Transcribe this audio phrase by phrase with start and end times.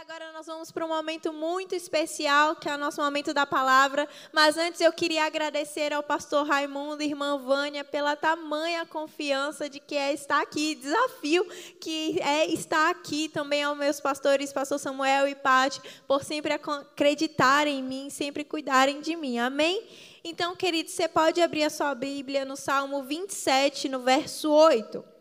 [0.00, 4.08] agora nós vamos para um momento muito especial, que é o nosso momento da palavra.
[4.32, 9.80] Mas antes eu queria agradecer ao pastor Raimundo e irmã Vânia pela tamanha confiança de
[9.80, 11.44] que é estar aqui, desafio
[11.80, 17.80] que é estar aqui também aos meus pastores, pastor Samuel e Pati, por sempre acreditarem
[17.80, 19.40] em mim, sempre cuidarem de mim.
[19.40, 19.84] Amém?
[20.22, 25.17] Então, querido, você pode abrir a sua Bíblia no Salmo 27, no verso 8.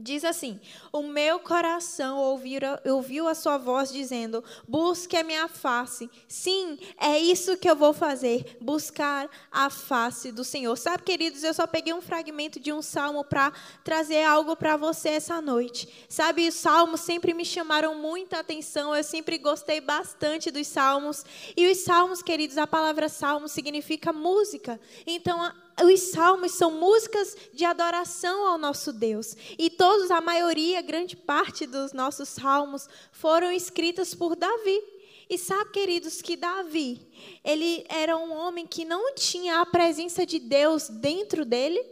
[0.00, 0.58] Diz assim:
[0.90, 6.10] O meu coração ouviu, a sua voz dizendo: Busque a minha face.
[6.26, 10.76] Sim, é isso que eu vou fazer, buscar a face do Senhor.
[10.78, 13.52] Sabe, queridos, eu só peguei um fragmento de um salmo para
[13.84, 15.86] trazer algo para você essa noite.
[16.08, 21.22] Sabe, os salmos sempre me chamaram muita atenção, eu sempre gostei bastante dos salmos.
[21.54, 24.80] E os salmos, queridos, a palavra salmo significa música.
[25.06, 29.36] Então, os salmos são músicas de adoração ao nosso Deus.
[29.58, 34.80] E todos, a maioria, grande parte dos nossos salmos foram escritos por Davi.
[35.28, 37.00] E sabe, queridos, que Davi,
[37.42, 41.82] ele era um homem que não tinha a presença de Deus dentro dele.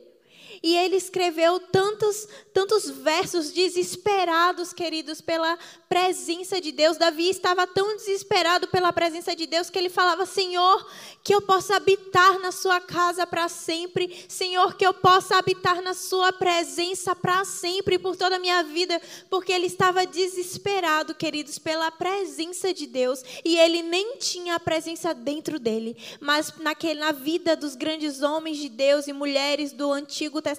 [0.62, 5.58] E ele escreveu tantos, tantos versos desesperados, queridos, pela
[5.88, 6.98] presença de Deus.
[6.98, 10.86] Davi estava tão desesperado pela presença de Deus que ele falava: Senhor,
[11.24, 14.24] que eu possa habitar na sua casa para sempre.
[14.28, 19.00] Senhor, que eu possa habitar na sua presença para sempre, por toda a minha vida,
[19.30, 25.14] porque ele estava desesperado, queridos, pela presença de Deus, e ele nem tinha a presença
[25.14, 30.42] dentro dele, mas naquele, na vida dos grandes homens de Deus e mulheres do Antigo
[30.42, 30.49] Testamento,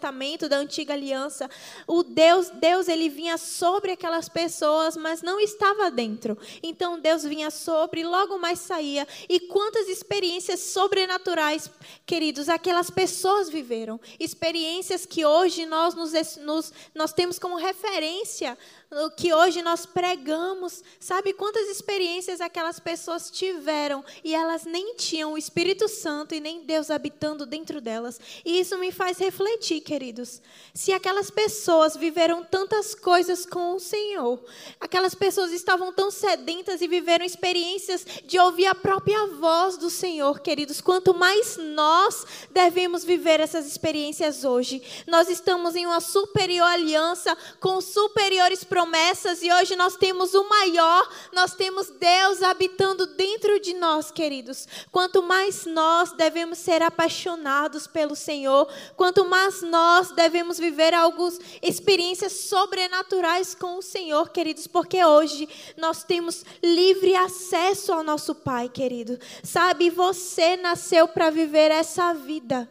[0.48, 1.50] da Antiga Aliança,
[1.88, 6.38] o Deus, Deus ele vinha sobre aquelas pessoas, mas não estava dentro.
[6.62, 9.08] Então Deus vinha sobre, logo mais saía.
[9.28, 11.70] E quantas experiências sobrenaturais,
[12.06, 14.00] queridos, aquelas pessoas viveram.
[14.20, 18.58] Experiências que hoje nós, nos, nos, nós temos como referência
[18.92, 20.84] o que hoje nós pregamos.
[21.00, 26.64] Sabe quantas experiências aquelas pessoas tiveram e elas nem tinham o Espírito Santo e nem
[26.64, 28.20] Deus habitando dentro delas?
[28.44, 30.42] E isso me faz refletir, queridos.
[30.74, 34.44] Se aquelas pessoas viveram tantas coisas com o Senhor,
[34.80, 40.42] aquelas pessoas estavam tão sedentas e viveram experiências de ouvir a própria voz do Senhor,
[40.42, 44.82] queridos, quanto mais nós devemos viver essas experiências hoje.
[45.08, 50.50] Nós estamos em uma superior aliança com superiores promessas promessas e hoje nós temos o
[50.50, 54.68] maior, nós temos Deus habitando dentro de nós, queridos.
[54.92, 62.32] Quanto mais nós devemos ser apaixonados pelo Senhor, quanto mais nós devemos viver algumas experiências
[62.32, 69.20] sobrenaturais com o Senhor, queridos, porque hoje nós temos livre acesso ao nosso Pai, querido.
[69.44, 72.68] Sabe, você nasceu para viver essa vida.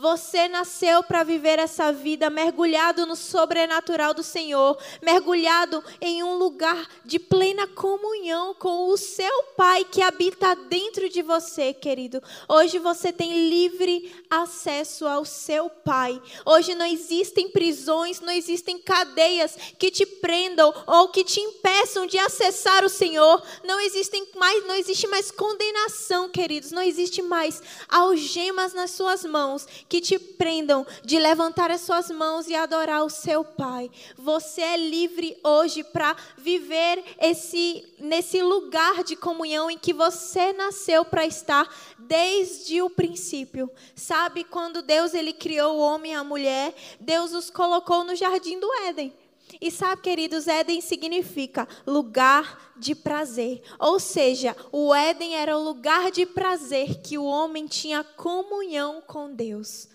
[0.00, 6.88] Você nasceu para viver essa vida mergulhado no sobrenatural do Senhor, mergulhado em um lugar
[7.04, 12.22] de plena comunhão com o seu Pai que habita dentro de você, querido.
[12.48, 16.18] Hoje você tem livre acesso ao seu Pai.
[16.46, 22.16] Hoje não existem prisões, não existem cadeias que te prendam ou que te impeçam de
[22.16, 23.42] acessar o Senhor.
[23.62, 26.72] Não existem mais, não existe mais condenação, queridos.
[26.72, 32.46] Não existe mais algemas nas suas mãos que te prendam de levantar as suas mãos
[32.46, 33.90] e adorar o seu Pai.
[34.16, 41.04] Você é livre hoje para viver esse nesse lugar de comunhão em que você nasceu
[41.04, 41.68] para estar
[41.98, 43.68] desde o princípio.
[43.94, 48.58] Sabe quando Deus ele criou o homem e a mulher, Deus os colocou no jardim
[48.58, 49.12] do Éden.
[49.58, 53.62] E sabe, queridos, Éden significa lugar de prazer.
[53.78, 59.34] Ou seja, o Éden era o lugar de prazer que o homem tinha comunhão com
[59.34, 59.88] Deus.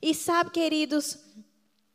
[0.00, 1.18] E sabe, queridos,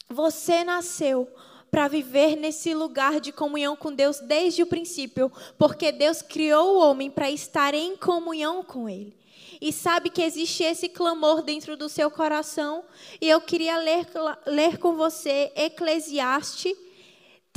[0.09, 1.27] você nasceu
[1.69, 6.79] para viver nesse lugar de comunhão com Deus desde o princípio, porque Deus criou o
[6.79, 9.17] homem para estar em comunhão com Ele.
[9.59, 12.83] E sabe que existe esse clamor dentro do seu coração,
[13.19, 14.07] e eu queria ler,
[14.45, 16.87] ler com você Eclesiastes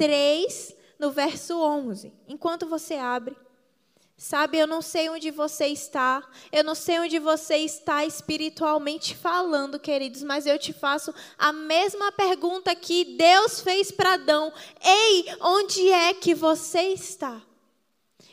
[0.01, 2.11] 3, no verso 11.
[2.27, 3.37] Enquanto você abre.
[4.17, 9.79] Sabe, eu não sei onde você está, eu não sei onde você está espiritualmente falando,
[9.79, 14.51] queridos, mas eu te faço a mesma pergunta que Deus fez para Adão:
[14.83, 17.43] Ei, onde é que você está?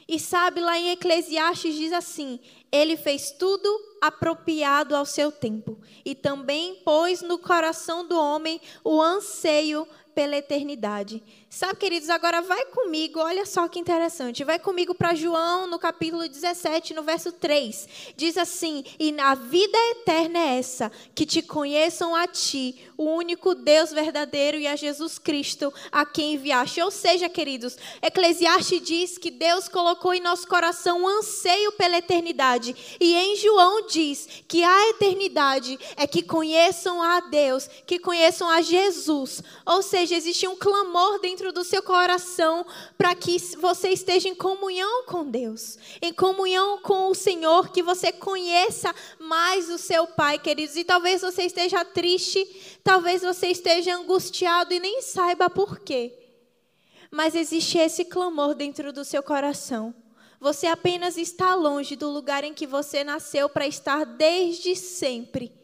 [0.07, 2.39] E sabe, lá em Eclesiastes diz assim:
[2.71, 3.69] Ele fez tudo
[4.01, 9.87] apropriado ao seu tempo, e também pôs no coração do homem o anseio
[10.17, 11.21] pela eternidade.
[11.49, 14.43] Sabe, queridos, agora vai comigo, olha só que interessante.
[14.43, 17.87] Vai comigo para João, no capítulo 17, no verso 3.
[18.17, 23.55] Diz assim: E a vida eterna é essa, que te conheçam a ti, o único
[23.55, 26.81] Deus verdadeiro e a Jesus Cristo a quem enviaste.
[26.81, 32.75] Ou seja, queridos, Eclesiastes diz que Deus colocou em nosso coração um anseio pela eternidade.
[32.99, 38.61] E em João diz que a eternidade é que conheçam a Deus, que conheçam a
[38.61, 39.41] Jesus.
[39.65, 42.65] Ou seja, existe um clamor dentro do seu coração
[42.97, 48.11] para que você esteja em comunhão com Deus, em comunhão com o Senhor, que você
[48.11, 50.75] conheça mais o seu Pai, queridos.
[50.75, 56.13] E talvez você esteja triste, talvez você esteja angustiado e nem saiba por quê.
[57.11, 59.93] Mas existe esse clamor dentro do seu coração.
[60.39, 65.56] Você apenas está longe do lugar em que você nasceu para estar desde sempre.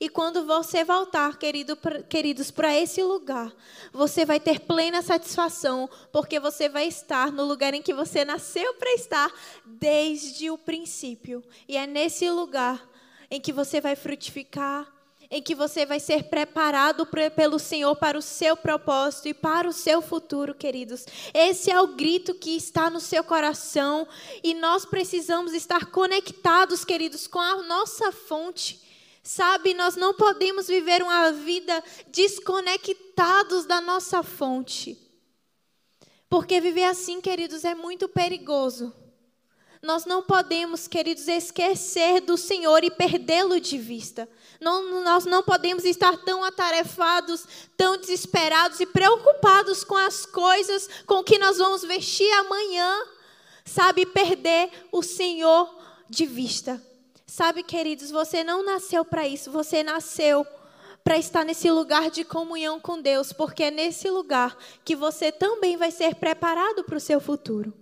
[0.00, 3.52] E quando você voltar, querido, queridos, para esse lugar,
[3.92, 8.74] você vai ter plena satisfação, porque você vai estar no lugar em que você nasceu
[8.74, 9.32] para estar
[9.64, 11.42] desde o princípio.
[11.68, 12.86] E é nesse lugar
[13.30, 14.92] em que você vai frutificar,
[15.30, 19.72] em que você vai ser preparado pelo Senhor para o seu propósito e para o
[19.72, 21.06] seu futuro, queridos.
[21.32, 24.06] Esse é o grito que está no seu coração
[24.42, 28.83] e nós precisamos estar conectados, queridos, com a nossa fonte.
[29.26, 34.98] Sabe, nós não podemos viver uma vida desconectados da nossa fonte.
[36.28, 38.92] Porque viver assim, queridos, é muito perigoso.
[39.80, 44.28] Nós não podemos, queridos, esquecer do Senhor e perdê-lo de vista.
[44.60, 47.46] Não, nós não podemos estar tão atarefados,
[47.78, 53.06] tão desesperados e preocupados com as coisas com que nós vamos vestir amanhã,
[53.64, 55.74] sabe, perder o Senhor
[56.10, 56.93] de vista.
[57.36, 60.46] Sabe, queridos, você não nasceu para isso, você nasceu
[61.02, 65.76] para estar nesse lugar de comunhão com Deus, porque é nesse lugar que você também
[65.76, 67.74] vai ser preparado para o seu futuro.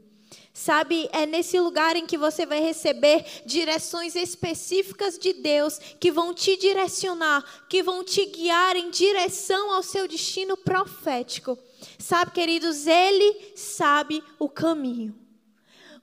[0.54, 6.32] Sabe, é nesse lugar em que você vai receber direções específicas de Deus que vão
[6.32, 11.58] te direcionar, que vão te guiar em direção ao seu destino profético.
[11.98, 15.14] Sabe, queridos, Ele sabe o caminho.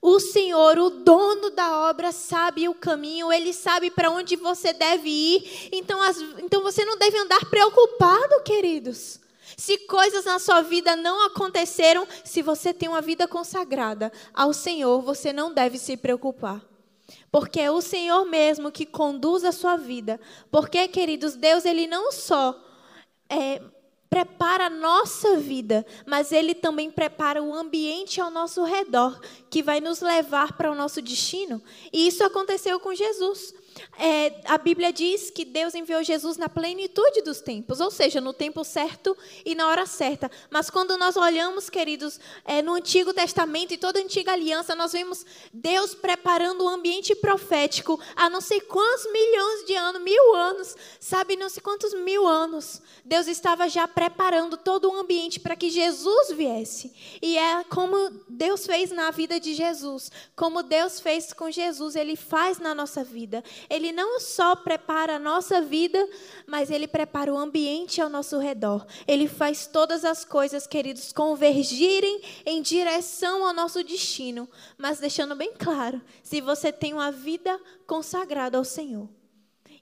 [0.02, 5.10] O Senhor, o dono da obra, sabe o caminho, ele sabe para onde você deve
[5.10, 5.70] ir.
[5.74, 9.20] Então, as, então você não deve andar preocupado, queridos.
[9.58, 15.02] Se coisas na sua vida não aconteceram, se você tem uma vida consagrada ao Senhor,
[15.02, 16.64] você não deve se preocupar.
[17.32, 20.20] Porque é o Senhor mesmo que conduz a sua vida.
[20.50, 22.58] Porque, queridos, Deus, ele não só
[23.30, 23.62] é,
[24.10, 29.20] prepara a nossa vida, mas Ele também prepara o ambiente ao nosso redor,
[29.50, 31.62] que vai nos levar para o nosso destino.
[31.94, 33.54] E isso aconteceu com Jesus
[33.98, 38.34] é, a Bíblia diz que Deus enviou Jesus na plenitude dos tempos, ou seja, no
[38.34, 39.16] tempo certo
[39.46, 40.30] e na hora certa.
[40.50, 44.92] Mas quando nós olhamos, queridos, é, no Antigo Testamento e toda a antiga aliança, nós
[44.92, 50.36] vemos Deus preparando o um ambiente profético há não sei quantos milhões de anos, mil
[50.36, 52.82] anos, sabe, não sei quantos mil anos.
[53.04, 56.94] Deus estava já preparando todo o ambiente para que Jesus viesse.
[57.22, 62.16] E é como Deus fez na vida de Jesus, como Deus fez com Jesus, Ele
[62.16, 63.44] faz na nossa vida.
[63.70, 66.08] Ele não só prepara a nossa vida,
[66.48, 68.86] mas ele prepara o ambiente ao nosso redor.
[69.08, 75.54] Ele faz todas as coisas, queridos, convergirem em direção ao nosso destino, mas deixando bem
[75.54, 79.08] claro, se você tem uma vida consagrada ao Senhor.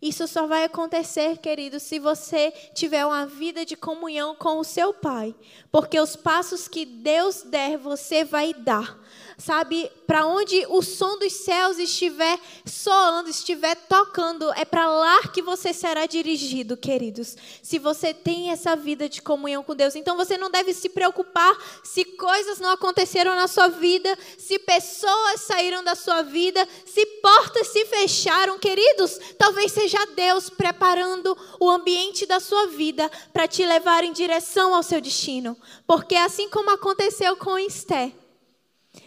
[0.01, 4.93] Isso só vai acontecer, querido, se você tiver uma vida de comunhão com o seu
[4.93, 5.35] Pai.
[5.71, 8.99] Porque os passos que Deus der, você vai dar
[9.37, 15.43] sabe, para onde o som dos céus estiver soando, estiver tocando, é para lá que
[15.43, 17.37] você será dirigido, queridos.
[17.61, 21.55] Se você tem essa vida de comunhão com Deus, então você não deve se preocupar
[21.83, 27.67] se coisas não aconteceram na sua vida, se pessoas saíram da sua vida, se portas
[27.67, 29.19] se fecharam, queridos.
[29.37, 34.81] Talvez seja Deus preparando o ambiente da sua vida para te levar em direção ao
[34.81, 38.11] seu destino, porque assim como aconteceu com Esther,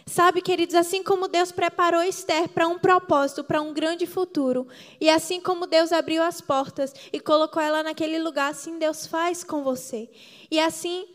[0.05, 4.67] Sabe, queridos, assim como Deus preparou Esther para um propósito, para um grande futuro,
[4.99, 9.43] e assim como Deus abriu as portas e colocou ela naquele lugar, assim Deus faz
[9.43, 10.09] com você.
[10.49, 11.07] E assim,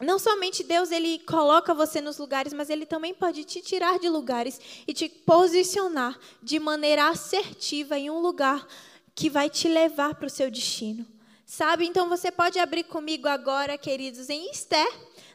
[0.00, 4.08] não somente Deus ele coloca você nos lugares, mas ele também pode te tirar de
[4.08, 8.66] lugares e te posicionar de maneira assertiva em um lugar
[9.14, 11.06] que vai te levar para o seu destino.
[11.44, 11.86] Sabe?
[11.86, 14.88] Então você pode abrir comigo agora, queridos, em Esther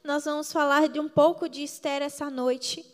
[0.03, 2.85] nós vamos falar de um pouco de Esther essa noite.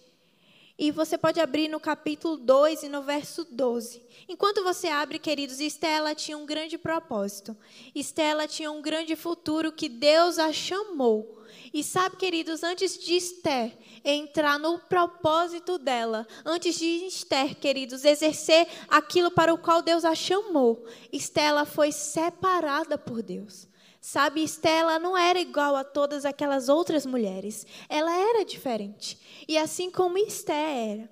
[0.77, 4.01] E você pode abrir no capítulo 2 e no verso 12.
[4.29, 7.57] Enquanto você abre, queridos, Estela tinha um grande propósito.
[7.95, 11.43] Estela tinha um grande futuro que Deus a chamou.
[11.73, 13.75] E sabe, queridos, antes de Esther
[14.05, 20.13] entrar no propósito dela, antes de Esther, queridos, exercer aquilo para o qual Deus a
[20.13, 23.68] chamou, Estela foi separada por Deus.
[24.01, 27.67] Sabe, Estela não era igual a todas aquelas outras mulheres.
[27.89, 29.19] Ela era diferente.
[29.47, 31.09] E assim como Esté era,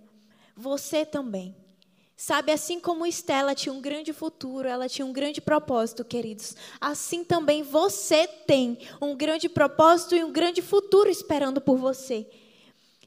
[0.56, 1.56] você também.
[2.20, 6.56] Sabe, assim como Estela tinha um grande futuro, ela tinha um grande propósito, queridos.
[6.82, 12.28] Assim também você tem um grande propósito e um grande futuro esperando por você.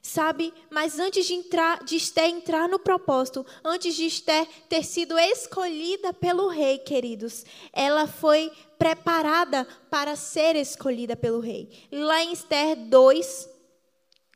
[0.02, 6.14] Sabe, mas antes de entrar, de entrar no propósito, antes de Esther ter sido escolhida
[6.14, 11.86] pelo rei, queridos, ela foi preparada para ser escolhida pelo rei.
[11.92, 13.48] Lá em Esther 2,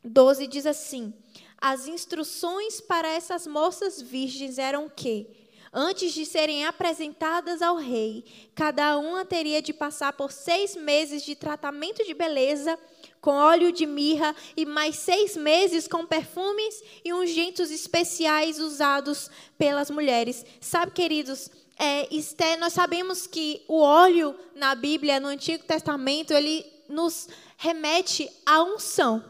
[0.04, 1.14] 12 diz assim:
[1.58, 5.26] As instruções para essas moças virgens eram que,
[5.72, 8.22] antes de serem apresentadas ao rei,
[8.54, 12.78] cada uma teria de passar por seis meses de tratamento de beleza
[13.24, 19.90] com óleo de mirra e mais seis meses com perfumes e ungentes especiais usados pelas
[19.90, 20.44] mulheres.
[20.60, 26.66] Sabe, queridos, é, Esté, nós sabemos que o óleo na Bíblia, no Antigo Testamento, ele
[26.86, 27.26] nos
[27.56, 29.24] remete à unção.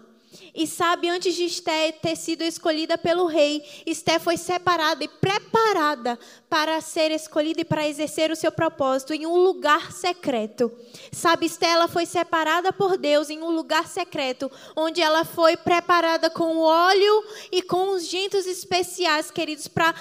[0.54, 6.18] E sabe, antes de Esté ter sido escolhida pelo rei, Esté foi separada e preparada
[6.48, 10.72] para ser escolhida e para exercer o seu propósito em um lugar secreto.
[11.12, 16.30] Sabe, Esté ela foi separada por Deus em um lugar secreto, onde ela foi preparada
[16.30, 19.94] com óleo e com os gentos especiais, queridos, para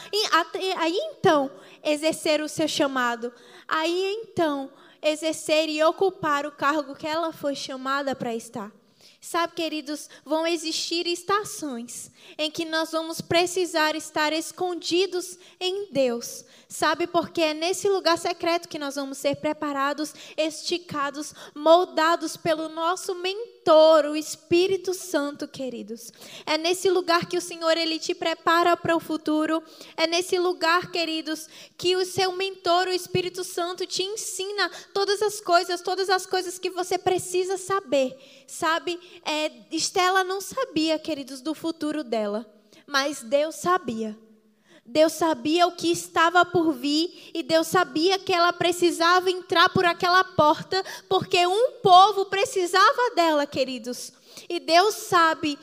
[0.78, 1.52] aí então
[1.84, 3.34] exercer o seu chamado.
[3.68, 4.72] Aí então
[5.02, 8.72] exercer e ocupar o cargo que ela foi chamada para estar.
[9.25, 16.44] Sabe, queridos, vão existir estações em que nós vamos precisar estar escondidos em Deus.
[16.68, 23.15] Sabe, porque é nesse lugar secreto que nós vamos ser preparados, esticados, moldados pelo nosso
[23.15, 26.12] mentor, o Espírito Santo, queridos.
[26.46, 29.63] É nesse lugar que o Senhor ele te prepara para o futuro.
[29.96, 35.39] É nesse lugar, queridos, que o seu mentor, o Espírito Santo, te ensina todas as
[35.39, 38.17] coisas, todas as coisas que você precisa saber.
[38.48, 42.46] Sabe, é, Estela não sabia, queridos, do futuro dela,
[42.86, 44.17] mas Deus sabia.
[44.86, 49.86] Deus sabia o que estava por vir e Deus sabia que ela precisava entrar por
[49.86, 54.12] aquela porta, porque um povo precisava dela, queridos.
[54.50, 55.58] E Deus sabe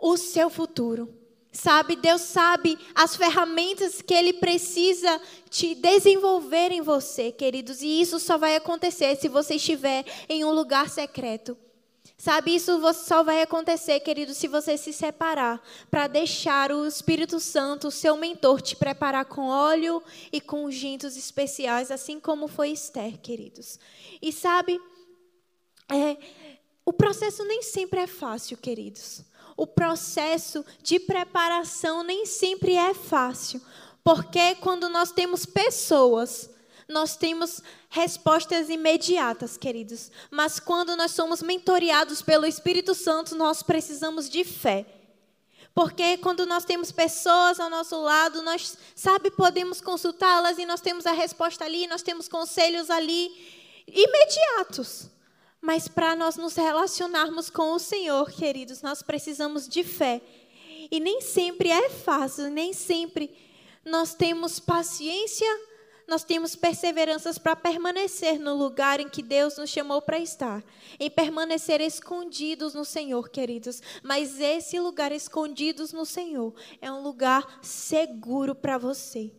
[0.00, 1.12] o seu futuro.
[1.52, 7.80] Sabe, Deus sabe as ferramentas que Ele precisa te desenvolver em você, queridos.
[7.80, 11.56] E isso só vai acontecer se você estiver em um lugar secreto.
[12.24, 17.88] Sabe, isso só vai acontecer, querido, se você se separar para deixar o Espírito Santo,
[17.88, 20.02] o seu mentor, te preparar com óleo
[20.32, 23.78] e com ungentes especiais, assim como foi Esther, queridos.
[24.22, 24.80] E sabe,
[25.86, 26.16] é,
[26.82, 29.20] o processo nem sempre é fácil, queridos.
[29.54, 33.60] O processo de preparação nem sempre é fácil,
[34.02, 36.48] porque quando nós temos pessoas
[36.88, 40.10] nós temos respostas imediatas, queridos.
[40.30, 44.86] Mas quando nós somos mentoreados pelo Espírito Santo, nós precisamos de fé.
[45.74, 51.04] Porque quando nós temos pessoas ao nosso lado, nós, sabe, podemos consultá-las e nós temos
[51.04, 53.28] a resposta ali, nós temos conselhos ali
[53.86, 55.10] imediatos.
[55.60, 60.20] Mas para nós nos relacionarmos com o Senhor, queridos, nós precisamos de fé.
[60.90, 63.34] E nem sempre é fácil, nem sempre
[63.84, 65.48] nós temos paciência
[66.06, 70.62] nós temos perseveranças para permanecer no lugar em que Deus nos chamou para estar,
[70.98, 73.80] em permanecer escondidos no Senhor, queridos.
[74.02, 79.32] Mas esse lugar escondidos no Senhor é um lugar seguro para você.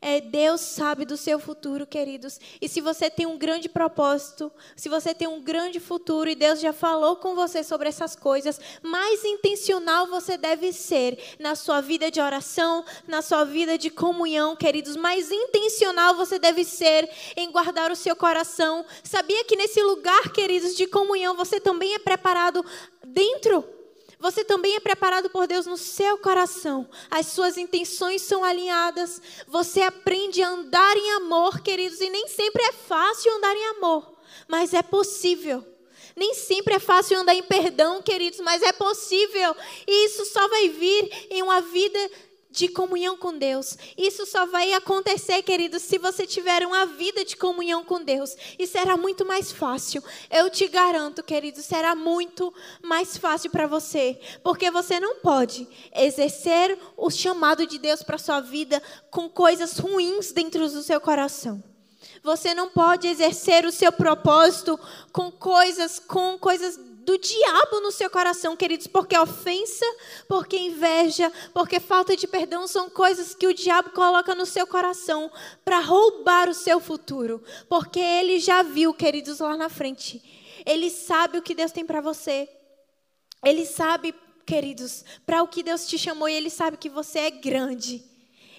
[0.00, 2.38] É, Deus sabe do seu futuro, queridos.
[2.60, 6.60] E se você tem um grande propósito, se você tem um grande futuro e Deus
[6.60, 12.10] já falou com você sobre essas coisas, mais intencional você deve ser na sua vida
[12.10, 14.96] de oração, na sua vida de comunhão, queridos.
[14.96, 18.84] Mais intencional você deve ser em guardar o seu coração.
[19.02, 22.64] Sabia que nesse lugar, queridos, de comunhão, você também é preparado
[23.04, 23.75] dentro
[24.18, 26.88] você também é preparado por Deus no seu coração.
[27.10, 29.20] As suas intenções são alinhadas.
[29.46, 34.14] Você aprende a andar em amor, queridos, e nem sempre é fácil andar em amor,
[34.48, 35.64] mas é possível.
[36.16, 39.54] Nem sempre é fácil andar em perdão, queridos, mas é possível.
[39.86, 42.10] E isso só vai vir em uma vida
[42.56, 43.76] de comunhão com Deus.
[43.98, 48.34] Isso só vai acontecer, queridos, se você tiver uma vida de comunhão com Deus.
[48.58, 50.02] E será muito mais fácil.
[50.30, 56.78] Eu te garanto, queridos, será muito mais fácil para você, porque você não pode exercer
[56.96, 61.62] o chamado de Deus para sua vida com coisas ruins dentro do seu coração.
[62.22, 64.80] Você não pode exercer o seu propósito
[65.12, 69.86] com coisas com coisas do diabo no seu coração, queridos, porque ofensa,
[70.26, 75.30] porque inveja, porque falta de perdão são coisas que o diabo coloca no seu coração
[75.64, 80.20] para roubar o seu futuro, porque ele já viu, queridos, lá na frente.
[80.66, 82.48] Ele sabe o que Deus tem para você.
[83.44, 84.12] Ele sabe,
[84.44, 88.04] queridos, para o que Deus te chamou e ele sabe que você é grande.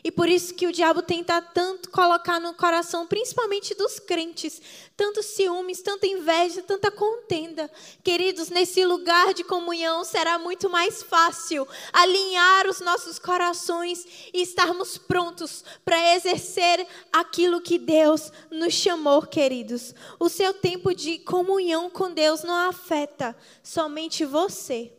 [0.04, 4.62] E por isso que o diabo tenta tanto colocar no coração, principalmente dos crentes,
[4.96, 7.70] tantos ciúmes, tanta inveja, tanta contenda.
[8.04, 14.98] Queridos, nesse lugar de comunhão será muito mais fácil alinhar os nossos corações e estarmos
[14.98, 19.96] prontos para exercer aquilo que Deus nos chamou, queridos.
[20.20, 24.92] O seu tempo de comunhão com Deus não afeta somente você.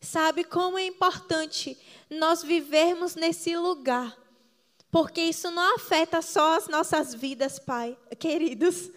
[0.00, 1.78] Sabe como é importante
[2.10, 4.21] nós vivermos nesse lugar
[4.92, 8.90] porque isso não afeta só as nossas vidas, Pai, queridos.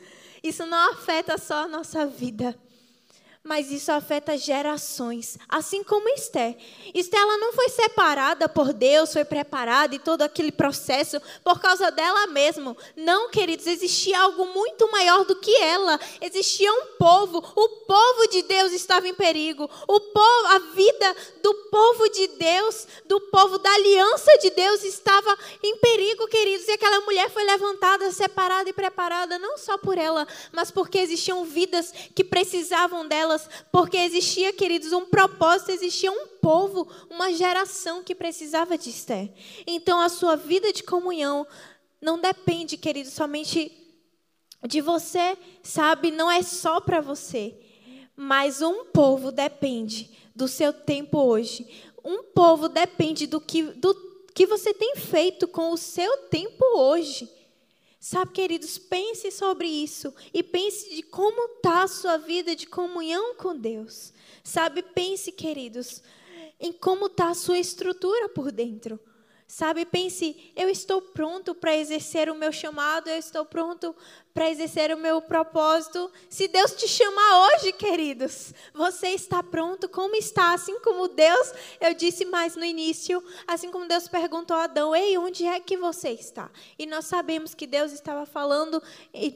[0.44, 2.56] Isso não afeta só a nossa vida
[3.46, 6.58] mas isso afeta gerações, assim como Esther.
[6.96, 11.92] Esther ela não foi separada por Deus, foi preparada e todo aquele processo por causa
[11.92, 12.76] dela mesma.
[12.96, 16.00] Não, queridos, existia algo muito maior do que ela.
[16.20, 19.70] Existia um povo, o povo de Deus estava em perigo.
[19.88, 25.38] O povo, a vida do povo de Deus, do povo da aliança de Deus estava
[25.62, 26.68] em perigo, queridos.
[26.68, 31.46] E aquela mulher foi levantada, separada e preparada não só por ela, mas porque existiam
[31.46, 33.35] vidas que precisavam dela
[33.72, 39.32] porque existia, queridos, um propósito, existia um povo, uma geração que precisava de Esther.
[39.66, 41.46] Então, a sua vida de comunhão
[42.02, 43.72] não depende, queridos, somente
[44.68, 46.12] de você, sabe?
[46.12, 47.56] Não é só para você.
[48.16, 51.68] Mas um povo depende do seu tempo hoje.
[52.04, 53.94] Um povo depende do que, do
[54.34, 57.30] que você tem feito com o seu tempo hoje.
[58.08, 63.34] Sabe, queridos, pense sobre isso e pense de como está a sua vida de comunhão
[63.34, 64.14] com Deus.
[64.44, 66.04] Sabe, pense, queridos,
[66.60, 69.00] em como está a sua estrutura por dentro.
[69.48, 73.96] Sabe, pense, eu estou pronto para exercer o meu chamado, eu estou pronto
[74.34, 76.12] para exercer o meu propósito.
[76.28, 79.88] Se Deus te chamar hoje, queridos, você está pronto?
[79.88, 80.54] Como está?
[80.54, 85.16] Assim como Deus, eu disse mais no início, assim como Deus perguntou a Adão: Ei,
[85.18, 86.50] onde é que você está?
[86.78, 88.82] E nós sabemos que Deus estava falando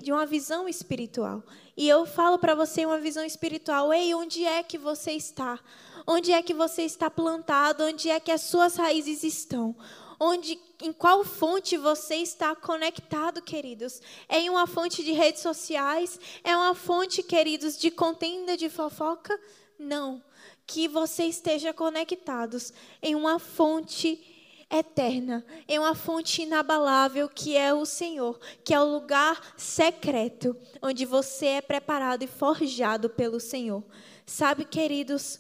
[0.02, 1.44] de uma visão espiritual.
[1.78, 5.60] E eu falo para você uma visão espiritual: Ei, onde é que você está?
[6.06, 7.86] Onde é que você está plantado?
[7.86, 9.76] Onde é que as suas raízes estão?
[10.20, 14.02] Onde, em qual fonte você está conectado, queridos?
[14.28, 16.20] É em uma fonte de redes sociais?
[16.44, 19.40] É uma fonte, queridos, de contenda, de fofoca?
[19.78, 20.22] Não.
[20.68, 24.22] Que você esteja conectados em uma fonte
[24.70, 31.06] eterna, em uma fonte inabalável que é o Senhor, que é o lugar secreto onde
[31.06, 33.84] você é preparado e forjado pelo Senhor.
[34.26, 35.40] Sabe, queridos,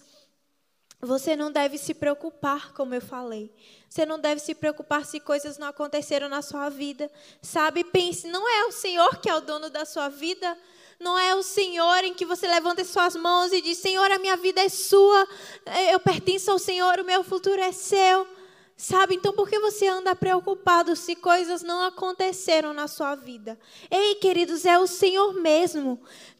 [1.00, 3.54] você não deve se preocupar, como eu falei.
[3.90, 7.12] Você não deve se preocupar se coisas não aconteceram na sua vida.
[7.42, 7.84] Sabe?
[7.84, 10.56] Pense, não é o Senhor que é o dono da sua vida.
[11.00, 14.38] Não é o Senhor em que você levanta suas mãos e diz: Senhor, a minha
[14.38, 15.28] vida é sua.
[15.92, 18.28] Eu pertenço ao Senhor, o meu futuro é seu.
[18.78, 19.16] Sabe?
[19.16, 23.60] Então por que você anda preocupado se coisas não aconteceram na sua vida?
[23.92, 26.00] Ei, queridos, é o Senhor mesmo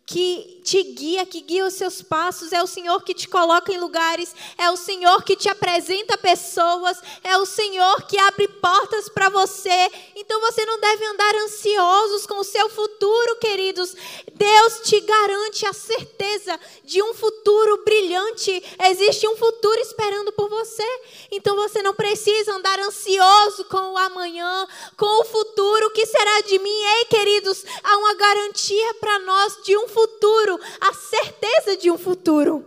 [0.10, 3.80] que te guia, que guia os seus passos, é o Senhor que te coloca em
[3.80, 9.30] lugares, é o Senhor que te apresenta pessoas, é o Senhor que abre portas para
[9.30, 9.92] você.
[10.16, 13.96] Então você não deve andar ansiosos com o seu futuro, queridos.
[14.34, 18.64] Deus te garante a certeza de um futuro brilhante.
[18.90, 20.88] Existe um futuro esperando por você.
[21.32, 24.68] Então você não precisa andar ansioso com o amanhã,
[24.98, 26.70] com o futuro que será de mim.
[26.98, 31.98] Ei, queridos, há uma garantia para nós de um futuro futuro, a certeza de um
[31.98, 32.66] futuro.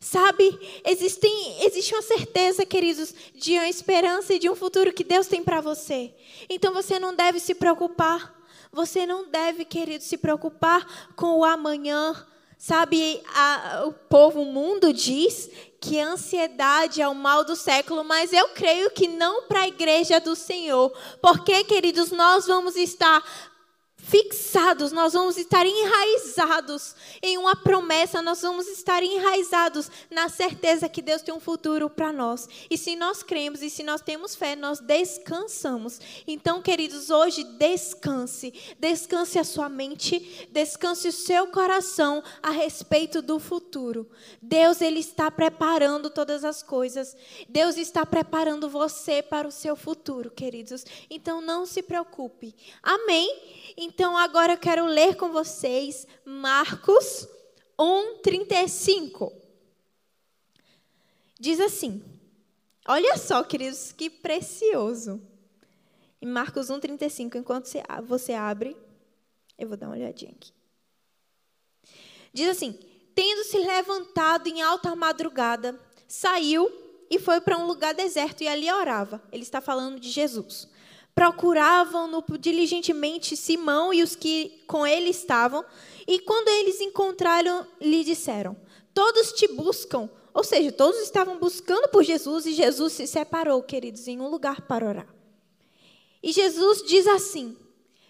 [0.00, 5.26] Sabe, existem, existe uma certeza, queridos, de uma esperança e de um futuro que Deus
[5.26, 6.12] tem para você.
[6.48, 8.34] Então você não deve se preocupar.
[8.72, 12.26] Você não deve, querido, se preocupar com o amanhã.
[12.58, 18.04] Sabe, a, o povo, o mundo diz que a ansiedade é o mal do século,
[18.04, 20.90] mas eu creio que não para a igreja do Senhor.
[21.20, 23.22] Porque, queridos, nós vamos estar
[24.02, 31.00] fixados, nós vamos estar enraizados em uma promessa, nós vamos estar enraizados na certeza que
[31.00, 32.48] Deus tem um futuro para nós.
[32.68, 36.00] E se nós cremos e se nós temos fé, nós descansamos.
[36.26, 38.52] Então, queridos, hoje descanse.
[38.78, 44.10] Descanse a sua mente, descanse o seu coração a respeito do futuro.
[44.42, 47.16] Deus ele está preparando todas as coisas.
[47.48, 50.84] Deus está preparando você para o seu futuro, queridos.
[51.08, 52.52] Então não se preocupe.
[52.82, 53.30] Amém.
[53.94, 57.28] Então agora eu quero ler com vocês Marcos
[57.78, 59.30] 1, 35.
[61.38, 62.02] diz assim:
[62.88, 65.20] Olha só, queridos, que precioso.
[66.22, 67.68] Em Marcos 1,35, enquanto
[68.06, 68.74] você abre,
[69.58, 70.54] eu vou dar uma olhadinha aqui.
[72.32, 72.78] Diz assim:
[73.14, 75.78] Tendo se levantado em alta madrugada,
[76.08, 76.72] saiu
[77.10, 79.22] e foi para um lugar deserto e ali orava.
[79.30, 80.66] Ele está falando de Jesus.
[81.14, 85.64] Procuravam-no diligentemente Simão e os que com ele estavam,
[86.06, 88.56] e quando eles encontraram, lhe disseram:
[88.94, 90.08] Todos te buscam.
[90.34, 94.62] Ou seja, todos estavam buscando por Jesus e Jesus se separou, queridos, em um lugar
[94.62, 95.14] para orar.
[96.22, 97.56] E Jesus diz assim: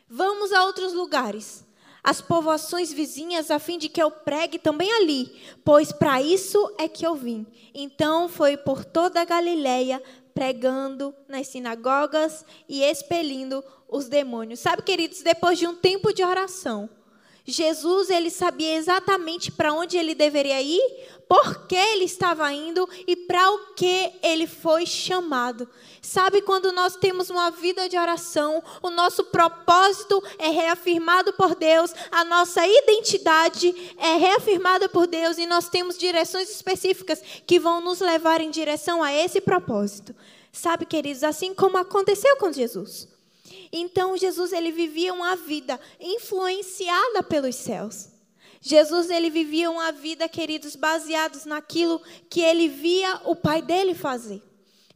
[0.08, 1.64] Vamos a outros lugares,
[2.04, 6.86] as povoações vizinhas, a fim de que eu pregue também ali, pois para isso é
[6.86, 7.46] que eu vim.
[7.74, 10.02] Então foi por toda a Galileia,
[10.34, 14.60] pregando nas sinagogas e expelindo os demônios.
[14.60, 16.88] Sabe, queridos, depois de um tempo de oração,
[17.44, 20.80] Jesus ele sabia exatamente para onde ele deveria ir,
[21.28, 25.68] por que ele estava indo e para o que ele foi chamado.
[26.00, 31.92] Sabe quando nós temos uma vida de oração, o nosso propósito é reafirmado por Deus,
[32.10, 38.00] a nossa identidade é reafirmada por Deus e nós temos direções específicas que vão nos
[38.00, 40.14] levar em direção a esse propósito.
[40.52, 43.11] Sabe, queridos, assim como aconteceu com Jesus.
[43.72, 48.10] Então Jesus ele vivia uma vida influenciada pelos céus.
[48.60, 54.40] Jesus ele vivia uma vida, queridos, baseados naquilo que ele via o pai dele fazer.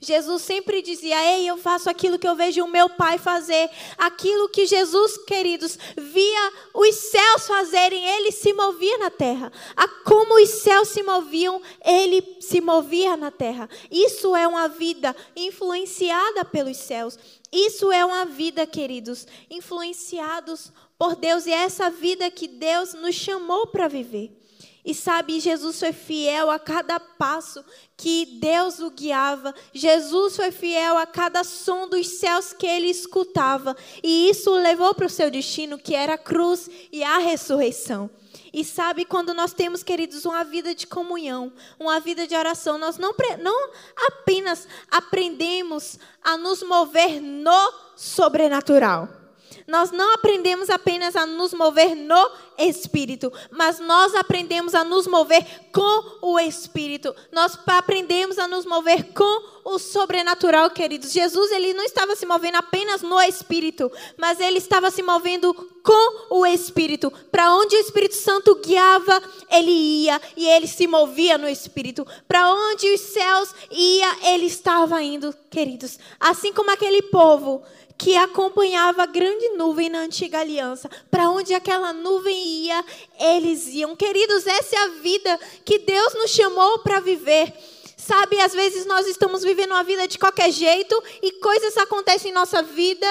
[0.06, 3.68] Jesus sempre dizia: Ei, eu faço aquilo que eu vejo o meu Pai fazer.
[3.98, 9.52] Aquilo que Jesus, queridos, via os céus fazerem, ele se movia na terra.
[9.74, 13.68] A como os céus se moviam, ele se movia na terra.
[13.90, 17.18] Isso é uma vida influenciada pelos céus.
[17.52, 21.46] Isso é uma vida, queridos, influenciados por Deus.
[21.46, 24.45] E é essa vida que Deus nos chamou para viver.
[24.86, 27.64] E sabe, Jesus foi fiel a cada passo
[27.96, 29.52] que Deus o guiava.
[29.74, 33.76] Jesus foi fiel a cada som dos céus que ele escutava.
[34.00, 38.08] E isso o levou para o seu destino, que era a cruz e a ressurreição.
[38.52, 42.96] E sabe, quando nós temos, queridos, uma vida de comunhão, uma vida de oração, nós
[42.96, 43.70] não, não
[44.06, 49.25] apenas aprendemos a nos mover no sobrenatural
[49.66, 55.44] nós não aprendemos apenas a nos mover no Espírito, mas nós aprendemos a nos mover
[55.72, 57.14] com o Espírito.
[57.32, 61.12] Nós aprendemos a nos mover com o sobrenatural, queridos.
[61.12, 65.52] Jesus, ele não estava se movendo apenas no Espírito, mas ele estava se movendo
[65.82, 67.12] com o Espírito.
[67.32, 72.06] Para onde o Espírito Santo guiava, ele ia e ele se movia no Espírito.
[72.28, 75.98] Para onde os céus ia, ele estava indo, queridos.
[76.20, 77.62] Assim como aquele povo
[77.98, 80.90] que acompanhava a grande nuvem na antiga aliança.
[81.10, 82.84] Para onde aquela nuvem ia,
[83.18, 83.96] eles iam.
[83.96, 87.52] Queridos, essa é a vida que Deus nos chamou para viver.
[87.96, 92.34] Sabe, às vezes nós estamos vivendo uma vida de qualquer jeito e coisas acontecem em
[92.34, 93.06] nossa vida.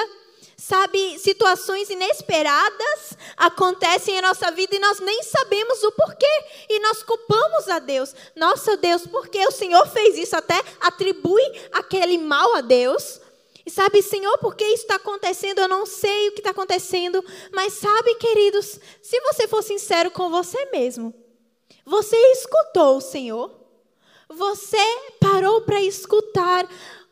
[0.57, 6.43] Sabe, situações inesperadas acontecem em nossa vida e nós nem sabemos o porquê.
[6.69, 8.15] E nós culpamos a Deus.
[8.35, 10.35] Nossa Deus, por que o Senhor fez isso?
[10.35, 11.43] Até atribui
[11.73, 13.19] aquele mal a Deus.
[13.65, 15.59] E sabe, Senhor, por que isso está acontecendo?
[15.59, 17.23] Eu não sei o que está acontecendo.
[17.51, 21.13] Mas sabe, queridos, se você for sincero com você mesmo,
[21.83, 23.51] você escutou o Senhor?
[24.29, 24.77] Você
[25.19, 26.67] parou para escutar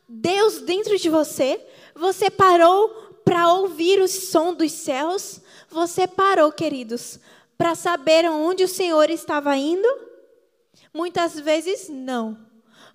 [0.07, 1.59] Deus dentro de você?
[1.95, 2.89] Você parou
[3.25, 5.41] para ouvir o som dos céus?
[5.69, 7.19] Você parou, queridos,
[7.57, 9.87] para saber onde o Senhor estava indo?
[10.93, 12.37] Muitas vezes não.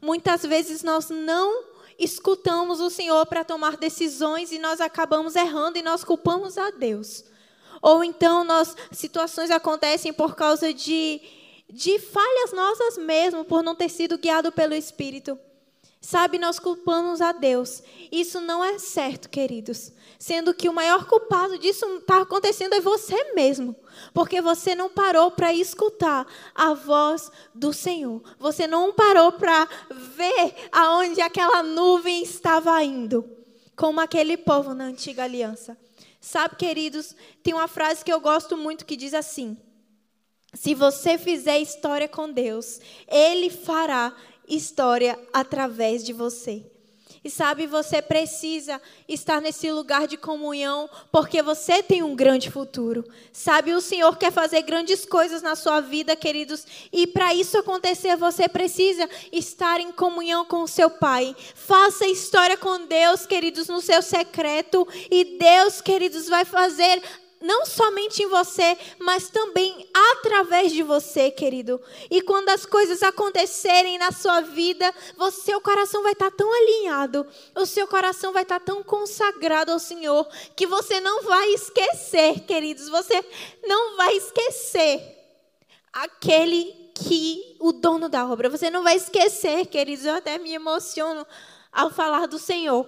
[0.00, 1.64] Muitas vezes nós não
[1.98, 7.24] escutamos o Senhor para tomar decisões e nós acabamos errando e nós culpamos a Deus.
[7.82, 11.20] Ou então nós situações acontecem por causa de
[11.70, 15.38] de falhas nossas mesmo, por não ter sido guiado pelo Espírito.
[16.00, 17.82] Sabe, nós culpamos a Deus.
[18.10, 19.92] Isso não é certo, queridos.
[20.18, 23.74] Sendo que o maior culpado disso está acontecendo é você mesmo.
[24.14, 28.22] Porque você não parou para escutar a voz do Senhor.
[28.38, 33.28] Você não parou para ver aonde aquela nuvem estava indo.
[33.76, 35.76] Como aquele povo na antiga aliança.
[36.20, 39.56] Sabe, queridos, tem uma frase que eu gosto muito que diz assim:
[40.52, 44.14] Se você fizer história com Deus, Ele fará
[44.48, 46.64] história através de você.
[47.24, 53.04] E sabe, você precisa estar nesse lugar de comunhão, porque você tem um grande futuro.
[53.32, 58.16] Sabe, o Senhor quer fazer grandes coisas na sua vida, queridos, e para isso acontecer,
[58.16, 61.34] você precisa estar em comunhão com o seu Pai.
[61.54, 67.02] Faça história com Deus, queridos, no seu secreto, e Deus, queridos, vai fazer
[67.40, 71.80] não somente em você, mas também através de você, querido.
[72.10, 77.26] E quando as coisas acontecerem na sua vida, o seu coração vai estar tão alinhado,
[77.54, 82.88] o seu coração vai estar tão consagrado ao Senhor, que você não vai esquecer, queridos,
[82.88, 83.24] você
[83.64, 85.16] não vai esquecer
[85.92, 88.48] aquele que o dono da obra.
[88.48, 91.26] Você não vai esquecer, queridos, eu até me emociono
[91.72, 92.86] ao falar do Senhor.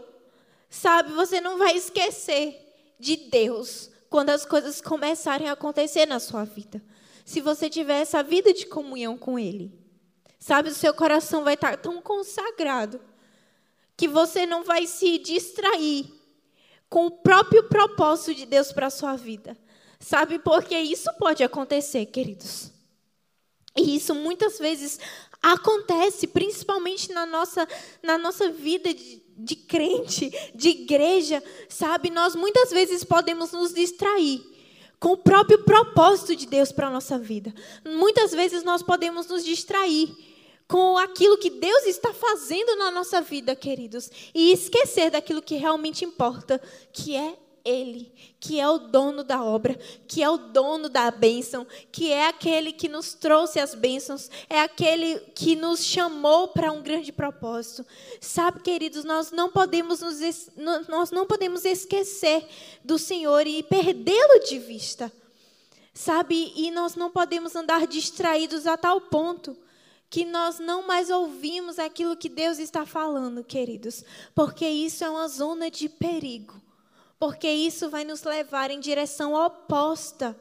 [0.69, 2.57] Sabe, você não vai esquecer
[2.99, 6.83] de Deus quando as coisas começarem a acontecer na sua vida.
[7.25, 9.73] Se você tiver essa vida de comunhão com Ele.
[10.39, 13.01] Sabe, o seu coração vai estar tão consagrado
[13.97, 16.13] que você não vai se distrair
[16.89, 19.57] com o próprio propósito de Deus para a sua vida.
[20.01, 22.73] Sabe, porque isso pode acontecer, queridos.
[23.77, 24.99] E isso muitas vezes
[25.43, 27.69] acontece, principalmente na nossa,
[28.03, 32.11] na nossa vida de, de crente, de igreja, sabe?
[32.11, 34.43] Nós muitas vezes podemos nos distrair
[34.99, 37.55] com o próprio propósito de Deus para a nossa vida.
[37.85, 40.15] Muitas vezes nós podemos nos distrair
[40.69, 46.05] com aquilo que Deus está fazendo na nossa vida, queridos, e esquecer daquilo que realmente
[46.05, 46.61] importa,
[46.93, 47.37] que é
[47.71, 49.79] ele, que é o dono da obra,
[50.09, 54.61] que é o dono da bênção, que é aquele que nos trouxe as bênçãos, é
[54.61, 57.87] aquele que nos chamou para um grande propósito.
[58.21, 60.51] Sabe, queridos, nós não podemos nos,
[60.89, 62.47] nós não podemos esquecer
[62.85, 65.13] do Senhor e perdê-lo de vista.
[65.93, 69.57] Sabe, e nós não podemos andar distraídos a tal ponto
[70.09, 74.05] que nós não mais ouvimos aquilo que Deus está falando, queridos,
[74.35, 76.61] porque isso é uma zona de perigo
[77.21, 80.35] porque isso vai nos levar em direção oposta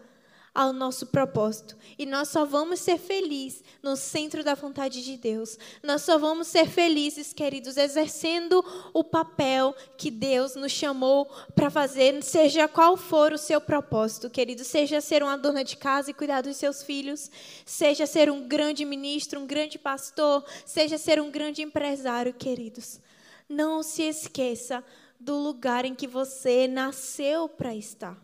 [0.55, 1.77] ao nosso propósito.
[1.97, 5.57] E nós só vamos ser felizes no centro da vontade de Deus.
[5.83, 8.63] Nós só vamos ser felizes, queridos, exercendo
[8.93, 14.67] o papel que Deus nos chamou para fazer, seja qual for o seu propósito, queridos.
[14.67, 17.29] Seja ser uma dona de casa e cuidar dos seus filhos,
[17.65, 23.01] seja ser um grande ministro, um grande pastor, seja ser um grande empresário, queridos.
[23.49, 24.83] Não se esqueça
[25.19, 28.17] do lugar em que você nasceu para estar.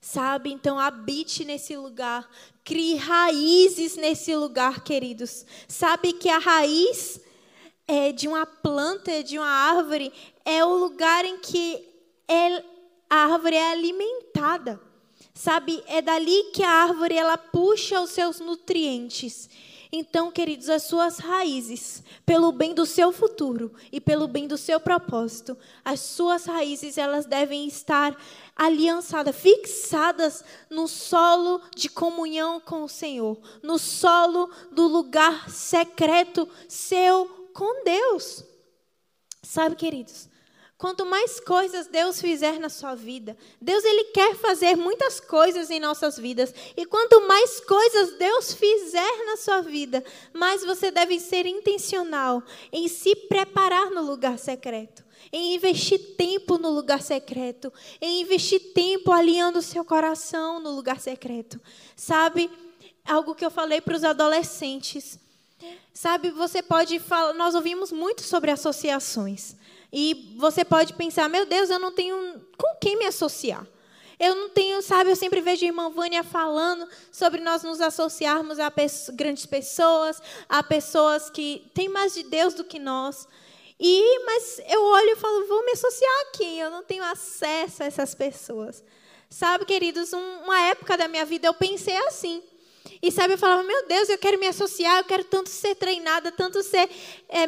[0.00, 0.52] Sabe?
[0.52, 2.28] Então, habite nesse lugar.
[2.64, 5.44] Crie raízes nesse lugar, queridos.
[5.68, 7.20] Sabe que a raiz
[7.86, 10.12] é, de uma planta, de uma árvore,
[10.44, 11.84] é o lugar em que
[12.28, 12.62] é,
[13.08, 14.80] a árvore é alimentada.
[15.32, 15.82] Sabe?
[15.86, 19.48] É dali que a árvore ela puxa os seus nutrientes.
[19.92, 24.80] Então, queridos, as suas raízes, pelo bem do seu futuro e pelo bem do seu
[24.80, 28.16] propósito, as suas raízes elas devem estar
[28.54, 37.50] aliançadas, fixadas no solo de comunhão com o Senhor, no solo do lugar secreto seu
[37.54, 38.44] com Deus.
[39.42, 40.28] Sabe, queridos?
[40.78, 45.80] Quanto mais coisas Deus fizer na sua vida, Deus ele quer fazer muitas coisas em
[45.80, 46.52] nossas vidas.
[46.76, 52.88] E quanto mais coisas Deus fizer na sua vida, mais você deve ser intencional em
[52.88, 59.60] se preparar no lugar secreto, em investir tempo no lugar secreto, em investir tempo alinhando
[59.60, 61.58] o seu coração no lugar secreto.
[61.96, 62.50] Sabe,
[63.02, 65.18] algo que eu falei para os adolescentes.
[65.94, 69.56] Sabe, você pode falar, nós ouvimos muito sobre associações.
[69.92, 73.66] E você pode pensar, meu Deus, eu não tenho com quem me associar.
[74.18, 78.58] Eu não tenho, sabe, eu sempre vejo a irmã Vânia falando sobre nós nos associarmos
[78.58, 78.72] a
[79.12, 83.28] grandes pessoas, a pessoas que têm mais de Deus do que nós.
[83.78, 87.86] E, mas eu olho e falo, vou me associar aqui, eu não tenho acesso a
[87.86, 88.82] essas pessoas.
[89.28, 92.42] Sabe, queridos, um, uma época da minha vida eu pensei assim.
[93.02, 96.32] E sabe, eu falava, meu Deus, eu quero me associar, eu quero tanto ser treinada,
[96.32, 96.88] tanto ser
[97.28, 97.46] é.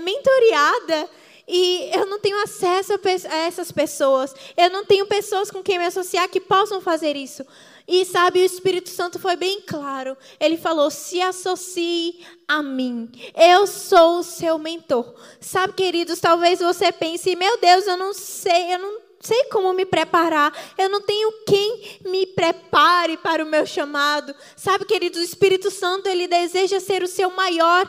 [1.49, 4.35] E eu não tenho acesso a essas pessoas.
[4.57, 7.45] Eu não tenho pessoas com quem me associar que possam fazer isso.
[7.91, 10.15] E sabe, o Espírito Santo foi bem claro.
[10.39, 13.11] Ele falou: se associe a mim.
[13.35, 15.15] Eu sou o seu mentor.
[15.41, 19.87] Sabe, queridos, talvez você pense: meu Deus, eu não sei, eu não sei como me
[19.87, 20.53] preparar.
[20.77, 24.35] Eu não tenho quem me prepare para o meu chamado.
[24.55, 27.89] Sabe, queridos, o Espírito Santo, ele deseja ser o seu maior.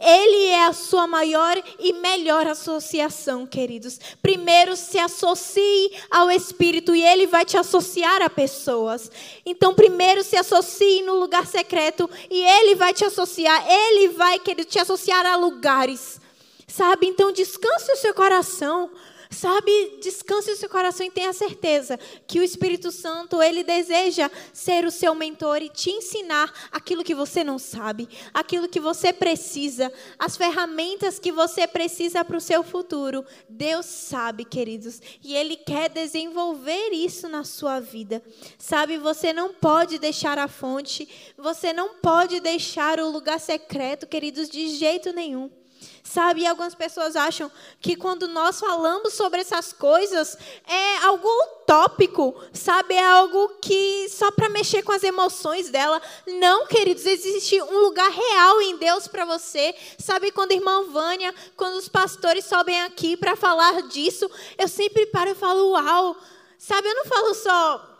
[0.00, 3.98] Ele é a sua maior e melhor associação, queridos.
[4.20, 9.10] Primeiro se associe ao Espírito e ele vai te associar a pessoas.
[9.46, 13.64] Então, primeiro se associe no lugar secreto e ele vai te associar.
[13.68, 16.20] Ele vai querer te associar a lugares.
[16.66, 17.06] Sabe?
[17.06, 18.90] Então, descanse o seu coração.
[19.32, 24.84] Sabe, descanse o seu coração e tenha certeza que o Espírito Santo, ele deseja ser
[24.84, 29.90] o seu mentor e te ensinar aquilo que você não sabe, aquilo que você precisa,
[30.18, 33.24] as ferramentas que você precisa para o seu futuro.
[33.48, 38.22] Deus sabe, queridos, e ele quer desenvolver isso na sua vida.
[38.58, 44.48] Sabe, você não pode deixar a fonte, você não pode deixar o lugar secreto, queridos,
[44.50, 45.61] de jeito nenhum.
[46.02, 50.36] Sabe, algumas pessoas acham que quando nós falamos sobre essas coisas
[50.66, 52.94] é algo utópico, sabe?
[52.94, 56.02] É algo que só para mexer com as emoções dela.
[56.26, 59.74] Não, queridos, existe um lugar real em Deus para você.
[59.96, 65.06] Sabe, quando a irmã Vânia, quando os pastores sobem aqui para falar disso, eu sempre
[65.06, 66.16] paro e falo, uau.
[66.58, 67.92] Sabe, eu não falo só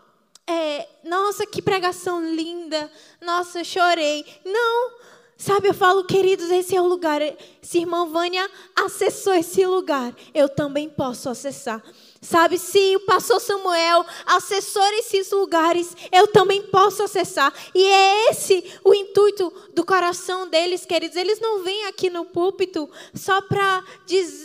[0.45, 4.25] é, nossa, que pregação linda, nossa, chorei.
[4.45, 4.91] Não,
[5.37, 7.21] Sabe, eu falo, queridos, esse é o lugar.
[7.61, 11.83] Se irmã Vânia acessou esse lugar, eu também posso acessar.
[12.21, 17.53] Sabe, se o pastor Samuel acessou esses lugares, eu também posso acessar.
[17.75, 21.17] E é esse o intuito do coração deles, queridos.
[21.17, 23.83] Eles não vêm aqui no púlpito só para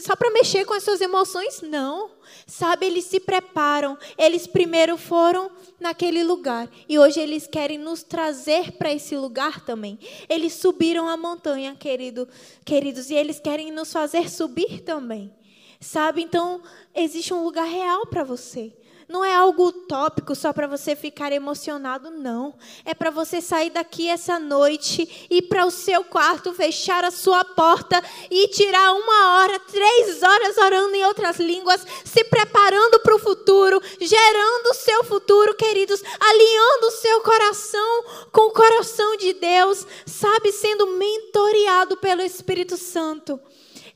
[0.04, 2.17] só para mexer com as suas emoções, não.
[2.48, 3.98] Sabe, eles se preparam.
[4.16, 6.66] Eles primeiro foram naquele lugar.
[6.88, 9.98] E hoje eles querem nos trazer para esse lugar também.
[10.30, 12.26] Eles subiram a montanha, querido,
[12.64, 15.30] queridos, e eles querem nos fazer subir também.
[15.78, 16.22] Sabe?
[16.22, 16.62] Então,
[16.94, 18.72] existe um lugar real para você.
[19.08, 22.54] Não é algo utópico só para você ficar emocionado, não.
[22.84, 27.42] É para você sair daqui essa noite, ir para o seu quarto, fechar a sua
[27.42, 33.18] porta e tirar uma hora, três horas orando em outras línguas, se preparando para o
[33.18, 39.86] futuro, gerando o seu futuro, queridos, alinhando o seu coração com o coração de Deus,
[40.04, 43.40] sabe, sendo mentoreado pelo Espírito Santo.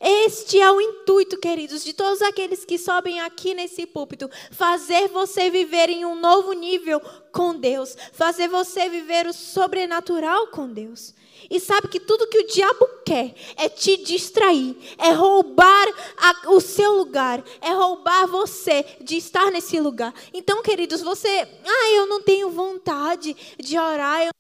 [0.05, 5.49] Este é o intuito, queridos, de todos aqueles que sobem aqui nesse púlpito, fazer você
[5.49, 11.15] viver em um novo nível com Deus, fazer você viver o sobrenatural com Deus.
[11.49, 15.87] E sabe que tudo que o diabo quer é te distrair, é roubar
[16.17, 20.13] a, o seu lugar, é roubar você de estar nesse lugar.
[20.35, 21.29] Então, queridos, você,
[21.65, 24.23] ah, eu não tenho vontade de orar.
[24.23, 24.33] Eu...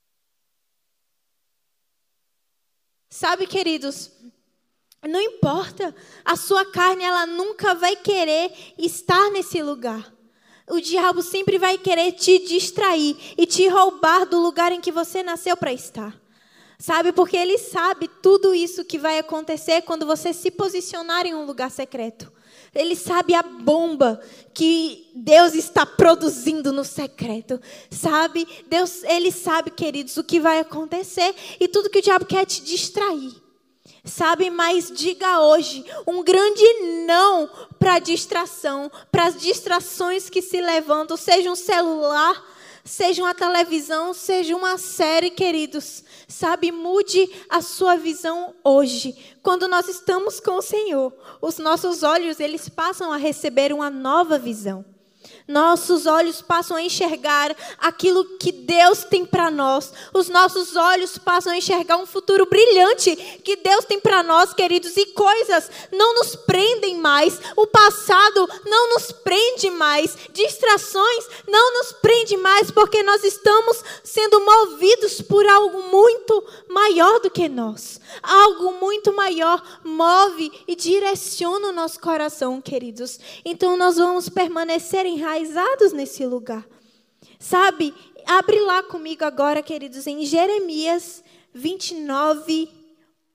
[3.08, 4.10] Sabe, queridos,
[5.08, 10.12] não importa, a sua carne ela nunca vai querer estar nesse lugar.
[10.70, 15.22] O diabo sempre vai querer te distrair e te roubar do lugar em que você
[15.22, 16.16] nasceu para estar.
[16.78, 17.12] Sabe?
[17.12, 21.70] Porque ele sabe tudo isso que vai acontecer quando você se posicionar em um lugar
[21.70, 22.32] secreto.
[22.74, 24.20] Ele sabe a bomba
[24.54, 27.60] que Deus está produzindo no secreto.
[27.90, 28.46] Sabe?
[28.66, 32.62] Deus, ele sabe, queridos, o que vai acontecer e tudo que o diabo quer te
[32.62, 33.41] distrair.
[34.04, 36.64] Sabe, mas diga hoje um grande
[37.06, 42.44] não para distração, para as distrações que se levantam, seja um celular,
[42.84, 46.02] seja uma televisão, seja uma série, queridos.
[46.26, 49.16] Sabe, mude a sua visão hoje.
[49.40, 54.36] Quando nós estamos com o Senhor, os nossos olhos, eles passam a receber uma nova
[54.36, 54.84] visão.
[55.46, 59.92] Nossos olhos passam a enxergar aquilo que Deus tem para nós.
[60.12, 64.96] Os nossos olhos passam a enxergar um futuro brilhante que Deus tem para nós, queridos.
[64.96, 67.40] E coisas não nos prendem mais.
[67.56, 70.16] O passado não nos prende mais.
[70.32, 77.30] Distrações não nos prende mais, porque nós estamos sendo movidos por algo muito maior do
[77.30, 78.00] que nós.
[78.22, 83.18] Algo muito maior move e direciona o nosso coração, queridos.
[83.44, 86.66] Então nós vamos permanecer enraizados nesse lugar.
[87.38, 87.94] Sabe?
[88.26, 92.68] Abre lá comigo agora, queridos, em Jeremias 29,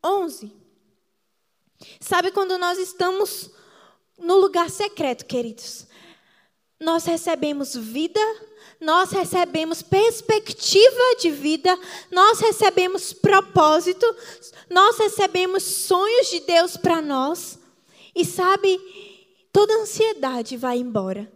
[0.03, 0.51] 11.
[1.99, 3.51] Sabe quando nós estamos
[4.17, 5.87] no lugar secreto, queridos?
[6.79, 8.21] Nós recebemos vida
[8.79, 11.75] nós recebemos perspectiva de vida,
[12.11, 14.05] nós recebemos propósito,
[14.69, 17.57] nós recebemos sonhos de Deus para nós.
[18.13, 18.79] E sabe,
[19.51, 21.27] toda ansiedade vai embora.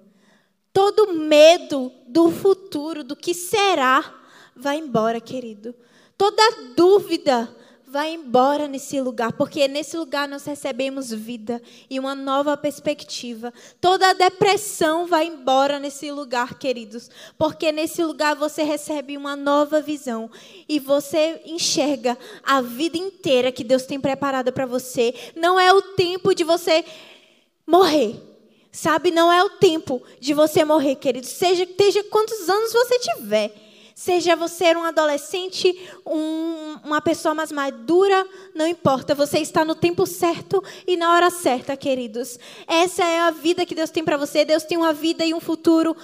[0.74, 4.14] Todo medo do futuro, do que será,
[4.56, 5.76] vai embora, querido.
[6.18, 7.54] Toda dúvida
[7.92, 13.54] vai embora nesse lugar, porque nesse lugar nós recebemos vida e uma nova perspectiva.
[13.82, 20.32] Toda depressão vai embora nesse lugar, queridos, porque nesse lugar você recebe uma nova visão
[20.70, 25.14] e você enxerga a vida inteira que Deus tem preparada para você.
[25.36, 26.86] Não é o tempo de você
[27.68, 28.31] morrer.
[28.72, 31.28] Sabe, não é o tempo de você morrer, querido.
[31.28, 33.54] Seja, seja quantos anos você tiver.
[33.94, 38.26] Seja você um adolescente, um, uma pessoa mais madura,
[38.56, 39.14] não importa.
[39.14, 42.40] Você está no tempo certo e na hora certa, queridos.
[42.66, 44.46] Essa é a vida que Deus tem para você.
[44.46, 45.96] Deus tem uma vida e um futuro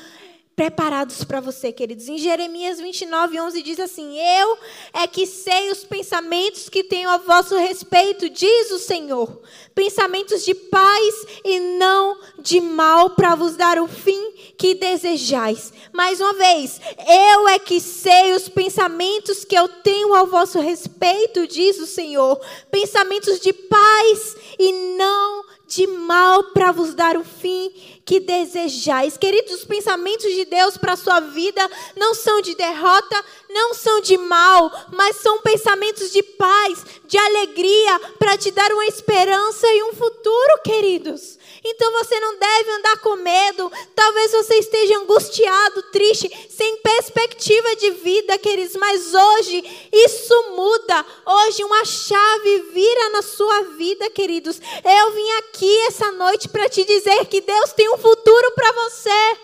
[0.58, 2.10] preparados para você, queridos.
[2.10, 4.58] Em Jeremias 29, 11 diz assim: Eu
[4.92, 9.40] é que sei os pensamentos que tenho a vosso respeito, diz o Senhor.
[9.76, 15.72] Pensamentos de paz e não de mal, para vos dar o fim que desejais.
[15.94, 21.46] Mais uma vez, eu é que sei os pensamentos que eu tenho ao vosso respeito,
[21.46, 22.42] diz o Senhor.
[22.72, 27.70] Pensamentos de paz e não de mal, para vos dar o fim
[28.06, 29.18] que desejais.
[29.18, 34.00] Queridos, os pensamentos de Deus para a sua vida não são de derrota, não são
[34.00, 39.84] de mal, mas são pensamentos de paz, de alegria, para te dar uma esperança e
[39.84, 41.37] um futuro, queridos.
[41.64, 43.72] Então você não deve andar com medo.
[43.96, 48.76] Talvez você esteja angustiado, triste, sem perspectiva de vida, queridos.
[48.76, 51.06] Mas hoje isso muda.
[51.26, 54.60] Hoje uma chave vira na sua vida, queridos.
[54.84, 59.38] Eu vim aqui essa noite para te dizer que Deus tem um futuro para você.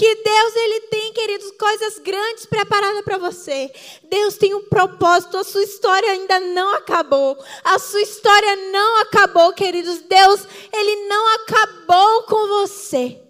[0.00, 3.70] Que Deus ele tem, queridos, coisas grandes preparadas para você.
[4.04, 7.36] Deus tem um propósito, a sua história ainda não acabou.
[7.62, 10.00] A sua história não acabou, queridos.
[10.00, 10.40] Deus,
[10.72, 13.20] ele não acabou com você.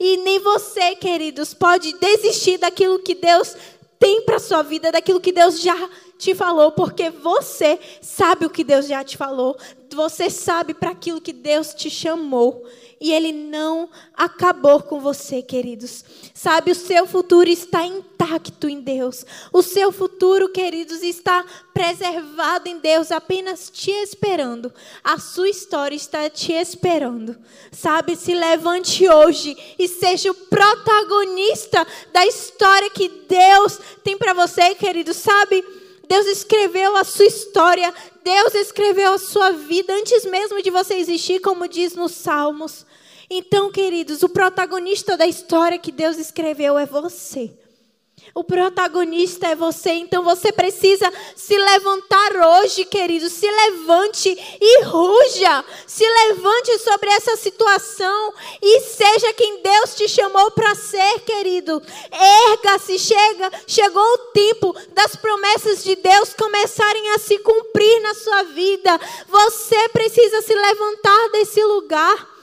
[0.00, 3.54] E nem você, queridos, pode desistir daquilo que Deus
[3.98, 5.76] tem para sua vida, daquilo que Deus já
[6.18, 9.56] te falou, porque você sabe o que Deus já te falou.
[9.94, 12.64] Você sabe para aquilo que Deus te chamou
[13.00, 16.04] e Ele não acabou com você, queridos.
[16.32, 19.26] Sabe, o seu futuro está intacto em Deus.
[19.52, 24.72] O seu futuro, queridos, está preservado em Deus, apenas te esperando.
[25.02, 27.36] A sua história está te esperando.
[27.70, 34.74] Sabe, se levante hoje e seja o protagonista da história que Deus tem para você,
[34.74, 35.18] queridos.
[35.18, 35.62] Sabe,
[36.08, 37.92] Deus escreveu a sua história,
[38.22, 42.84] Deus escreveu a sua vida antes mesmo de você existir, como diz nos Salmos.
[43.28, 47.52] Então, queridos, o protagonista da história que Deus escreveu é você.
[48.32, 53.28] O protagonista é você, então você precisa se levantar hoje, querido.
[53.28, 54.28] Se levante
[54.60, 55.64] e ruja.
[55.86, 61.82] Se levante sobre essa situação e seja quem Deus te chamou para ser, querido.
[62.50, 68.42] Erga-se, chega, chegou o tempo das promessas de Deus começarem a se cumprir na sua
[68.44, 69.00] vida.
[69.28, 72.33] Você precisa se levantar desse lugar.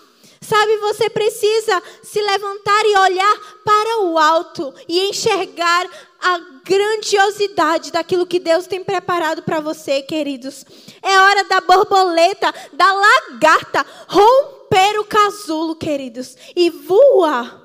[0.44, 5.88] Sabe, você precisa se levantar e olhar para o alto e enxergar
[6.20, 10.66] a grandiosidade daquilo que Deus tem preparado para você, queridos.
[11.04, 17.62] É hora da borboleta, da lagarta romper o casulo, queridos, e voar.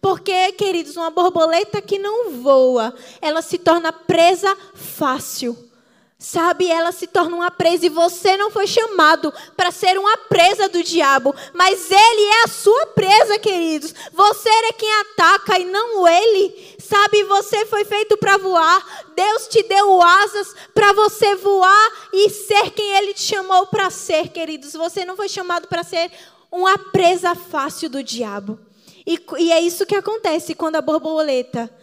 [0.00, 5.69] Porque, queridos, uma borboleta que não voa, ela se torna presa fácil.
[6.22, 10.68] Sabe, ela se torna uma presa e você não foi chamado para ser uma presa
[10.68, 13.94] do diabo, mas ele é a sua presa, queridos.
[14.12, 16.76] Você é quem ataca e não ele.
[16.78, 19.06] Sabe, você foi feito para voar.
[19.16, 24.28] Deus te deu asas para você voar e ser quem ele te chamou para ser,
[24.28, 24.74] queridos.
[24.74, 26.12] Você não foi chamado para ser
[26.52, 28.60] uma presa fácil do diabo.
[29.06, 31.74] E, e é isso que acontece quando a borboleta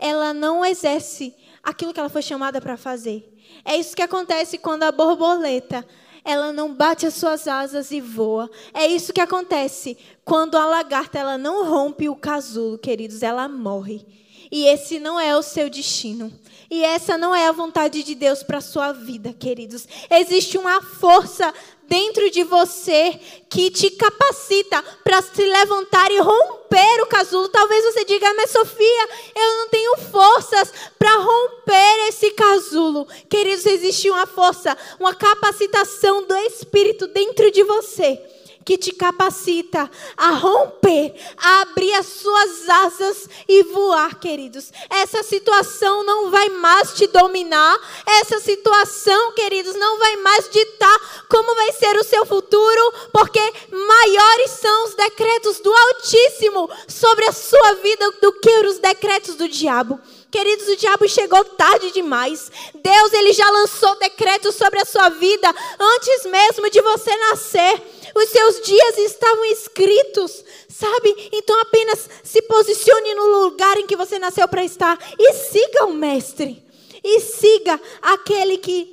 [0.00, 1.32] ela não exerce
[1.62, 3.33] aquilo que ela foi chamada para fazer.
[3.64, 5.86] É isso que acontece quando a borboleta
[6.24, 8.50] ela não bate as suas asas e voa.
[8.72, 14.04] É isso que acontece quando a lagarta ela não rompe o casulo, queridos, ela morre.
[14.50, 16.32] E esse não é o seu destino.
[16.70, 19.86] E essa não é a vontade de Deus para a sua vida, queridos.
[20.10, 21.52] Existe uma força
[21.88, 23.18] dentro de você
[23.48, 27.48] que te capacita para se levantar e romper o casulo.
[27.48, 33.06] Talvez você diga, mas Sofia, eu não tenho forças para romper esse casulo.
[33.28, 38.20] Queridos, existe uma força, uma capacitação do Espírito dentro de você
[38.64, 44.72] que te capacita a romper, a abrir as suas asas e voar, queridos.
[44.88, 51.54] Essa situação não vai mais te dominar, essa situação, queridos, não vai mais ditar como
[51.54, 53.40] vai ser o seu futuro, porque
[53.70, 59.48] maiores são os decretos do Altíssimo sobre a sua vida do que os decretos do
[59.48, 60.00] diabo.
[60.34, 62.50] Queridos, o diabo chegou tarde demais.
[62.74, 67.80] Deus, ele já lançou decretos sobre a sua vida antes mesmo de você nascer.
[68.16, 71.30] Os seus dias estavam escritos, sabe?
[71.32, 75.94] Então apenas se posicione no lugar em que você nasceu para estar e siga o
[75.94, 76.60] mestre.
[77.04, 78.92] E siga aquele que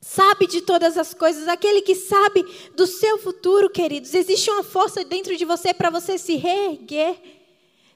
[0.00, 2.42] sabe de todas as coisas, aquele que sabe
[2.74, 4.14] do seu futuro, queridos.
[4.14, 7.14] Existe uma força dentro de você para você se reerguer.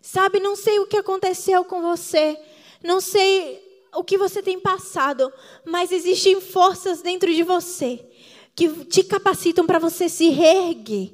[0.02, 2.38] Sabe, não sei o que aconteceu com você.
[2.82, 3.60] Não sei
[3.94, 5.32] o que você tem passado,
[5.64, 8.04] mas existem forças dentro de você
[8.54, 11.12] que te capacitam para você se reerguer.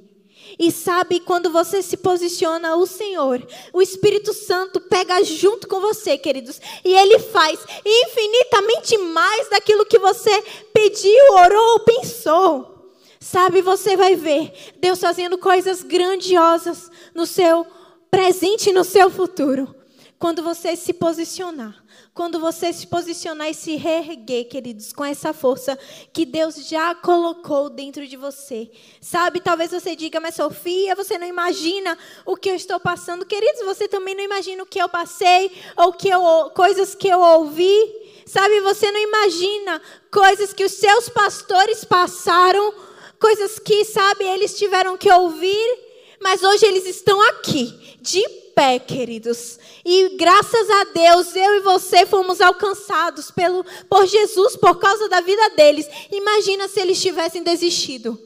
[0.59, 6.17] E sabe, quando você se posiciona, o Senhor, o Espírito Santo pega junto com você,
[6.17, 10.43] queridos, e Ele faz infinitamente mais daquilo que você
[10.73, 12.93] pediu, orou ou pensou.
[13.21, 17.67] Sabe, você vai ver Deus fazendo coisas grandiosas no seu
[18.11, 19.76] presente e no seu futuro.
[20.19, 21.87] Quando você se posicionar
[22.17, 25.79] quando você se posicionar e se reerguer, queridos, com essa força
[26.15, 28.71] que Deus já colocou dentro de você.
[29.03, 33.27] Sabe, talvez você diga, mas Sofia, você não imagina o que eu estou passando.
[33.27, 37.21] Queridos, você também não imagina o que eu passei ou que eu, coisas que eu
[37.21, 37.79] ouvi.
[38.25, 42.73] Sabe, você não imagina coisas que os seus pastores passaram,
[43.21, 45.86] coisas que, sabe, eles tiveram que ouvir,
[46.23, 48.23] mas hoje eles estão aqui, de
[48.55, 49.59] pé, queridos.
[49.85, 55.21] E graças a Deus, eu e você fomos alcançados pelo, por Jesus por causa da
[55.21, 55.87] vida deles.
[56.11, 58.19] Imagina se eles tivessem desistido.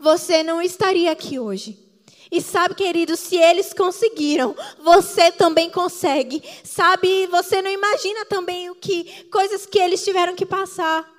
[0.00, 1.78] Você não estaria aqui hoje.
[2.32, 6.42] E sabe, queridos, se eles conseguiram, você também consegue.
[6.64, 11.13] Sabe, você não imagina também o que coisas que eles tiveram que passar.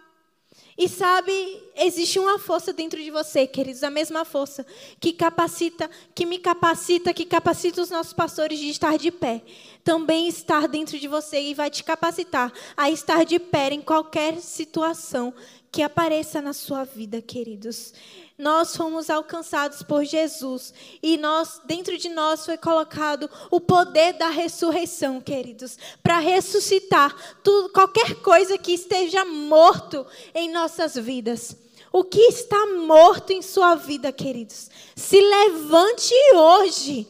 [0.78, 1.32] E sabe,
[1.78, 4.66] existe uma força dentro de você, queridos, a mesma força
[5.00, 9.42] que capacita, que me capacita, que capacita os nossos pastores de estar de pé.
[9.86, 14.42] Também estar dentro de você e vai te capacitar a estar de pé em qualquer
[14.42, 15.34] situação
[15.76, 17.92] que apareça na sua vida, queridos
[18.38, 24.30] nós fomos alcançados por Jesus e nós dentro de nós foi colocado o poder da
[24.30, 31.56] ressurreição, queridos, para ressuscitar tudo, qualquer coisa que esteja morto em nossas vidas.
[31.94, 34.70] O que está morto em sua vida, queridos?
[34.98, 37.08] Se levante hoje.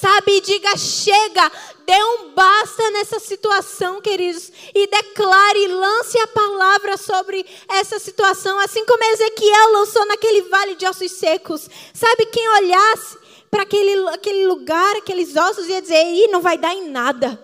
[0.00, 1.52] Sabe, diga chega,
[1.86, 8.84] dê um basta nessa situação, queridos, e declare, lance a palavra sobre essa situação, assim
[8.84, 11.70] como Ezequiel lançou naquele vale de ossos secos.
[11.92, 13.16] Sabe, quem olhasse
[13.48, 17.40] para aquele, aquele lugar, aqueles ossos, ia dizer: Ih, não vai dar em nada.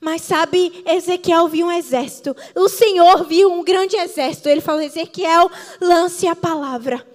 [0.00, 2.36] Mas sabe, Ezequiel viu um exército.
[2.56, 4.48] O Senhor viu um grande exército.
[4.48, 5.48] Ele falou: Ezequiel,
[5.80, 7.06] lance a palavra.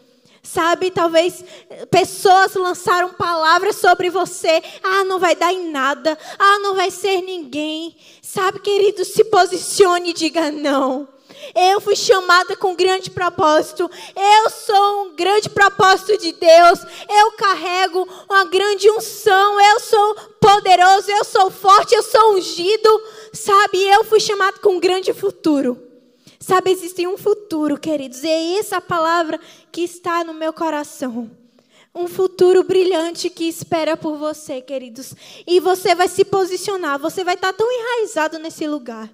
[0.43, 1.45] Sabe, talvez
[1.91, 4.61] pessoas lançaram palavras sobre você.
[4.81, 6.17] Ah, não vai dar em nada.
[6.37, 7.95] Ah, não vai ser ninguém.
[8.21, 11.07] Sabe, querido, se posicione e diga não.
[11.55, 13.89] Eu fui chamada com grande propósito.
[14.15, 16.79] Eu sou um grande propósito de Deus.
[17.09, 19.59] Eu carrego uma grande unção.
[19.59, 21.09] Eu sou poderoso.
[21.11, 21.93] Eu sou forte.
[21.93, 23.01] Eu sou ungido.
[23.31, 25.90] Sabe, eu fui chamado com um grande futuro.
[26.41, 29.39] Sabe, existe um futuro, queridos, e é essa palavra
[29.71, 31.29] que está no meu coração.
[31.93, 35.13] Um futuro brilhante que espera por você, queridos.
[35.45, 39.07] E você vai se posicionar, você vai estar tão enraizado nesse lugar.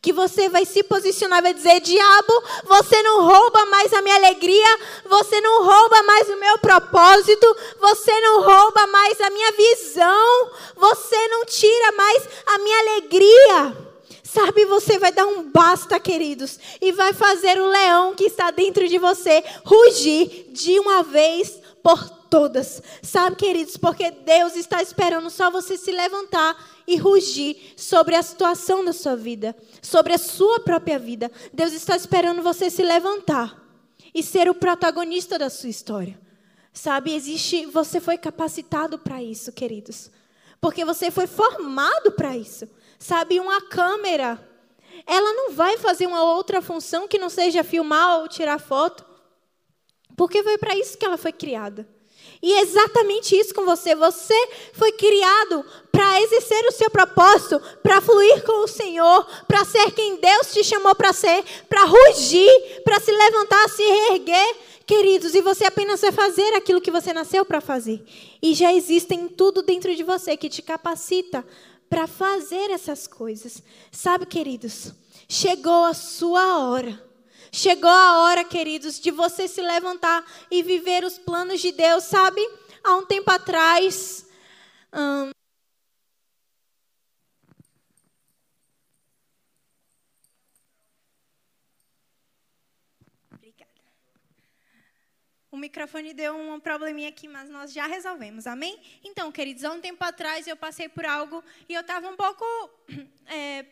[0.00, 4.78] Que você vai se posicionar, vai dizer: Diabo, você não rouba mais a minha alegria,
[5.06, 11.28] você não rouba mais o meu propósito, você não rouba mais a minha visão, você
[11.28, 13.87] não tira mais a minha alegria.
[14.30, 18.86] Sabe, você vai dar um basta, queridos, e vai fazer o leão que está dentro
[18.86, 22.82] de você rugir de uma vez por todas.
[23.02, 28.84] Sabe, queridos, porque Deus está esperando só você se levantar e rugir sobre a situação
[28.84, 31.32] da sua vida, sobre a sua própria vida.
[31.50, 33.58] Deus está esperando você se levantar
[34.14, 36.20] e ser o protagonista da sua história.
[36.70, 40.10] Sabe, existe, você foi capacitado para isso, queridos.
[40.60, 42.68] Porque você foi formado para isso.
[42.98, 44.38] Sabe, uma câmera,
[45.06, 49.04] ela não vai fazer uma outra função que não seja filmar ou tirar foto.
[50.16, 51.88] Porque foi para isso que ela foi criada.
[52.42, 53.94] E é exatamente isso com você.
[53.94, 59.90] Você foi criado para exercer o seu propósito, para fluir com o Senhor, para ser
[59.92, 64.56] quem Deus te chamou para ser, para rugir, para se levantar, se reerguer.
[64.86, 68.02] Queridos, e você apenas vai fazer aquilo que você nasceu para fazer.
[68.42, 71.44] E já existem tudo dentro de você que te capacita
[71.88, 73.62] para fazer essas coisas.
[73.90, 74.92] Sabe, queridos,
[75.28, 77.08] chegou a sua hora.
[77.50, 82.04] Chegou a hora, queridos, de você se levantar e viver os planos de Deus.
[82.04, 82.40] Sabe,
[82.84, 84.26] há um tempo atrás.
[84.92, 85.30] Hum,
[95.58, 98.78] microfone deu um probleminha aqui, mas nós já resolvemos, amém?
[99.04, 102.44] Então, queridos, há um tempo atrás eu passei por algo e eu estava um pouco
[103.26, 103.64] é,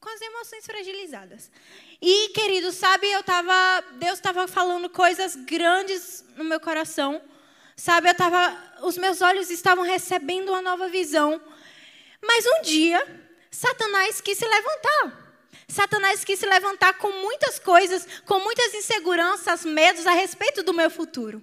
[0.00, 1.50] com as emoções fragilizadas.
[2.00, 7.20] E, queridos, sabe, eu estava, Deus estava falando coisas grandes no meu coração,
[7.76, 11.40] sabe, eu estava, os meus olhos estavam recebendo uma nova visão.
[12.22, 15.29] Mas um dia Satanás quis se levantar.
[15.68, 20.90] Satanás quis se levantar com muitas coisas, com muitas inseguranças, medos a respeito do meu
[20.90, 21.42] futuro.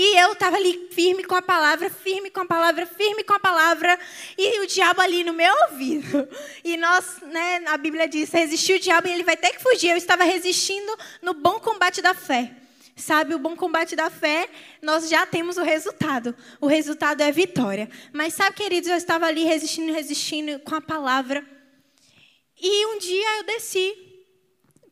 [0.00, 3.40] E eu estava ali firme com a palavra, firme com a palavra, firme com a
[3.40, 3.98] palavra,
[4.38, 6.28] e o diabo ali no meu ouvido.
[6.62, 9.90] E nós, né, a Bíblia diz, resistir o diabo e ele vai ter que fugir.
[9.90, 12.52] Eu estava resistindo no bom combate da fé.
[12.94, 14.48] Sabe, o bom combate da fé,
[14.82, 16.32] nós já temos o resultado.
[16.60, 17.90] O resultado é vitória.
[18.12, 21.44] Mas sabe, queridos, eu estava ali resistindo, resistindo com a palavra.
[22.60, 24.08] E um dia eu desci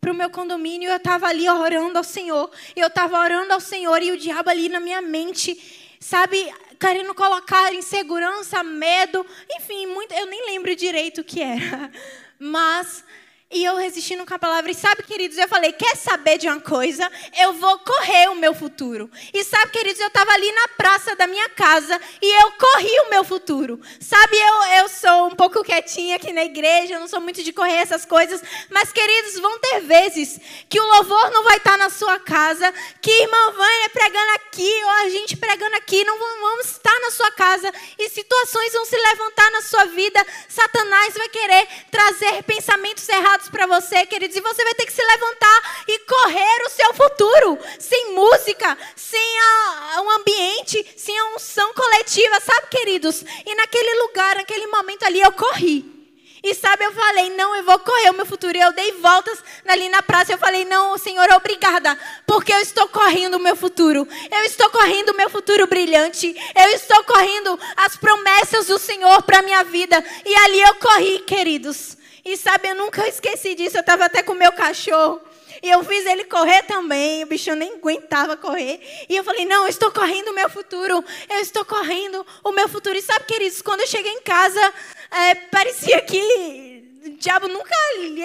[0.00, 2.50] para o meu condomínio, eu estava ali orando ao Senhor.
[2.76, 7.74] Eu estava orando ao Senhor e o diabo ali na minha mente, sabe, querendo colocar
[7.74, 9.26] insegurança, medo,
[9.58, 11.90] enfim, muito, eu nem lembro direito o que era.
[12.38, 13.02] Mas
[13.48, 14.70] e eu resistindo com a palavra.
[14.70, 17.10] E sabe, queridos, eu falei: quer saber de uma coisa?
[17.38, 19.08] Eu vou correr o meu futuro.
[19.32, 23.10] E sabe, queridos, eu estava ali na praça da minha casa e eu corri o
[23.10, 23.80] meu futuro.
[24.00, 27.52] Sabe, eu, eu sou um pouco quietinha aqui na igreja, eu não sou muito de
[27.52, 28.42] correr essas coisas.
[28.68, 33.10] Mas, queridos, vão ter vezes que o louvor não vai estar na sua casa, que
[33.10, 37.72] irmã Vânia pregando aqui, ou a gente pregando aqui, não vamos estar na sua casa.
[37.96, 40.26] E situações vão se levantar na sua vida.
[40.48, 45.02] Satanás vai querer trazer pensamentos errados para você, queridos, e você vai ter que se
[45.02, 51.72] levantar e correr o seu futuro, sem música, sem a, um ambiente, sem a unção
[51.74, 53.22] coletiva, sabe, queridos?
[53.44, 55.96] E naquele lugar, naquele momento ali, eu corri.
[56.42, 58.56] E sabe, eu falei, não, eu vou correr o meu futuro.
[58.56, 60.32] E eu dei voltas ali na praça.
[60.32, 64.06] Eu falei, não, Senhor, obrigada, porque eu estou correndo o meu futuro.
[64.30, 66.36] Eu estou correndo o meu futuro brilhante.
[66.54, 70.02] Eu estou correndo as promessas do Senhor para minha vida.
[70.24, 71.96] E ali eu corri, queridos.
[72.26, 73.76] E sabe, eu nunca esqueci disso.
[73.76, 75.20] Eu estava até com o meu cachorro.
[75.62, 77.22] E eu fiz ele correr também.
[77.22, 78.80] O bicho nem aguentava correr.
[79.08, 81.04] E eu falei: Não, eu estou correndo o meu futuro.
[81.30, 82.98] Eu estou correndo o meu futuro.
[82.98, 84.60] E sabe, queridos, quando eu cheguei em casa,
[85.08, 87.72] é, parecia que o diabo nunca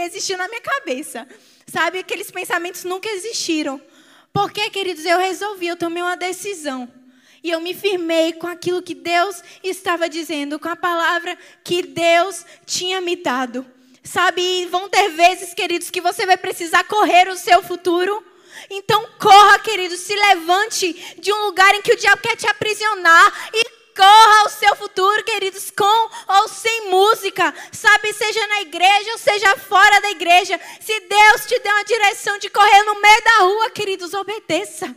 [0.03, 1.27] existiu na minha cabeça.
[1.67, 3.79] Sabe, aqueles pensamentos nunca existiram.
[4.33, 6.91] Porque, queridos, eu resolvi, eu tomei uma decisão.
[7.43, 12.43] E eu me firmei com aquilo que Deus estava dizendo, com a palavra que Deus
[12.65, 13.63] tinha me dado.
[14.03, 18.23] Sabe, vão ter vezes, queridos, que você vai precisar correr o seu futuro.
[18.69, 23.49] Então corra, queridos, se levante de um lugar em que o diabo quer te aprisionar
[23.53, 23.63] e
[23.95, 29.57] corra o seu futuro, queridos, com ou sem música, sabe, seja na igreja ou seja
[29.57, 30.59] fora da igreja.
[30.79, 34.95] Se Deus te der uma direção de correr no meio da rua, queridos, obedeça.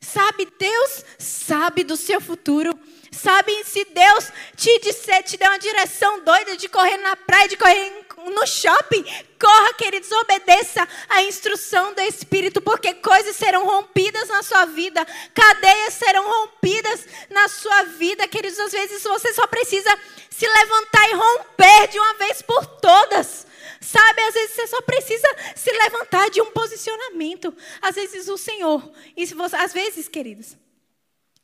[0.00, 2.78] Sabe, Deus sabe do seu futuro.
[3.12, 7.58] Sabe, se Deus te disser, te der uma direção doida de correr na praia, de
[7.58, 9.04] correr no shopping,
[9.40, 15.94] corra, queridos, obedeça a instrução do Espírito, porque coisas serão rompidas na sua vida, cadeias
[15.94, 18.58] serão rompidas na sua vida, queridos.
[18.58, 19.90] Às vezes você só precisa
[20.30, 23.46] se levantar e romper de uma vez por todas.
[23.80, 27.54] Sabe, às vezes você só precisa se levantar de um posicionamento.
[27.80, 30.56] Às vezes o Senhor, e se você, às vezes, queridos,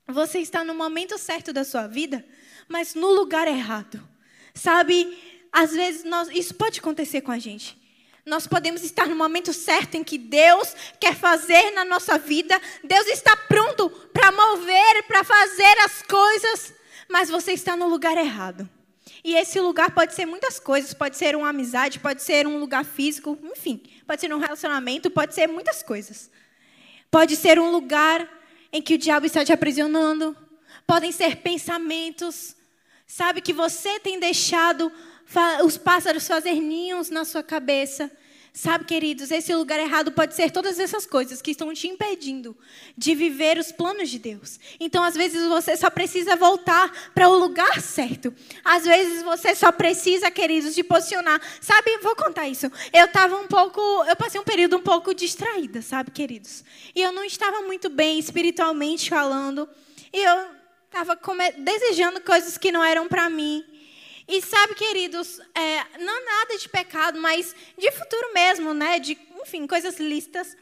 [0.07, 2.25] você está no momento certo da sua vida,
[2.69, 4.01] mas no lugar errado.
[4.55, 7.79] Sabe, às vezes nós, isso pode acontecer com a gente.
[8.25, 12.61] Nós podemos estar no momento certo em que Deus quer fazer na nossa vida.
[12.85, 16.75] Deus está pronto para mover, para fazer as coisas,
[17.09, 18.69] mas você está no lugar errado.
[19.25, 22.85] E esse lugar pode ser muitas coisas, pode ser uma amizade, pode ser um lugar
[22.85, 26.31] físico, enfim, pode ser um relacionamento, pode ser muitas coisas.
[27.11, 28.29] Pode ser um lugar
[28.71, 30.37] em que o diabo está te aprisionando.
[30.87, 32.55] Podem ser pensamentos,
[33.07, 34.93] sabe, que você tem deixado
[35.65, 38.11] os pássaros fazer ninhos na sua cabeça.
[38.53, 42.57] Sabe, queridos, esse lugar errado pode ser todas essas coisas que estão te impedindo
[42.97, 44.59] de viver os planos de Deus.
[44.81, 48.35] Então, às vezes, você só precisa voltar para o lugar certo.
[48.65, 51.41] Às vezes, você só precisa, queridos, de posicionar.
[51.61, 52.67] Sabe, vou contar isso.
[52.93, 56.65] Eu estava um pouco, eu passei um período um pouco distraída, sabe, queridos?
[56.97, 59.69] E eu não estava muito bem espiritualmente falando.
[60.13, 60.47] E eu
[60.87, 61.17] estava
[61.59, 63.65] desejando coisas que não eram para mim.
[64.29, 68.99] E sabe, queridos, é, não nada de pecado, mas de futuro mesmo, né?
[68.99, 70.55] De, enfim, coisas listas.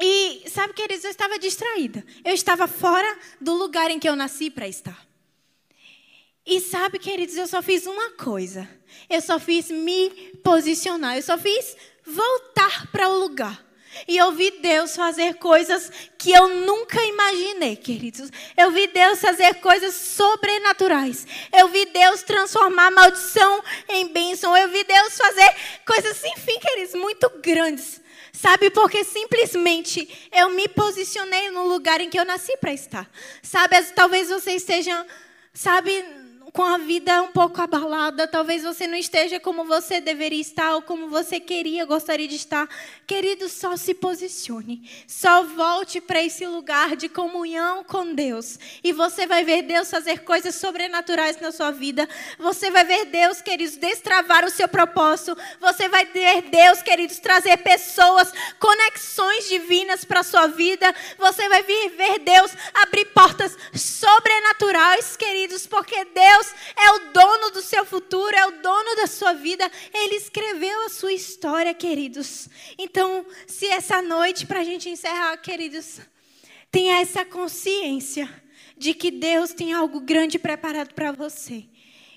[0.00, 2.02] E sabe, queridos, eu estava distraída.
[2.24, 5.06] Eu estava fora do lugar em que eu nasci para estar.
[6.46, 8.66] E sabe, queridos, eu só fiz uma coisa.
[9.10, 10.08] Eu só fiz me
[10.42, 11.16] posicionar.
[11.16, 11.76] Eu só fiz
[12.06, 13.67] voltar para o lugar.
[14.06, 18.30] E eu vi Deus fazer coisas que eu nunca imaginei, queridos.
[18.56, 21.26] Eu vi Deus fazer coisas sobrenaturais.
[21.52, 24.56] Eu vi Deus transformar maldição em bênção.
[24.56, 25.54] Eu vi Deus fazer
[25.86, 28.00] coisas, enfim, queridos, muito grandes.
[28.32, 33.10] Sabe, porque simplesmente eu me posicionei no lugar em que eu nasci para estar.
[33.42, 35.04] Sabe, talvez você esteja,
[35.52, 36.04] sabe,
[36.52, 40.82] com a vida um pouco abalada, talvez você não esteja como você deveria estar ou
[40.82, 42.68] como você queria, gostaria de estar.
[43.06, 44.88] Querido, só se posicione.
[45.06, 48.58] Só volte para esse lugar de comunhão com Deus.
[48.82, 52.08] E você vai ver Deus fazer coisas sobrenaturais na sua vida.
[52.38, 55.36] Você vai ver Deus, queridos, destravar o seu propósito.
[55.60, 60.94] Você vai ver Deus, queridos, trazer pessoas, conexões divinas para a sua vida.
[61.18, 67.60] Você vai ver Deus abrir portas sobrenaturais, queridos, porque Deus Deus é o dono do
[67.60, 69.68] seu futuro, é o dono da sua vida.
[69.92, 72.48] Ele escreveu a sua história, queridos.
[72.78, 76.00] Então, se essa noite, para a gente encerrar, queridos,
[76.70, 78.28] tenha essa consciência
[78.76, 81.64] de que Deus tem algo grande preparado para você.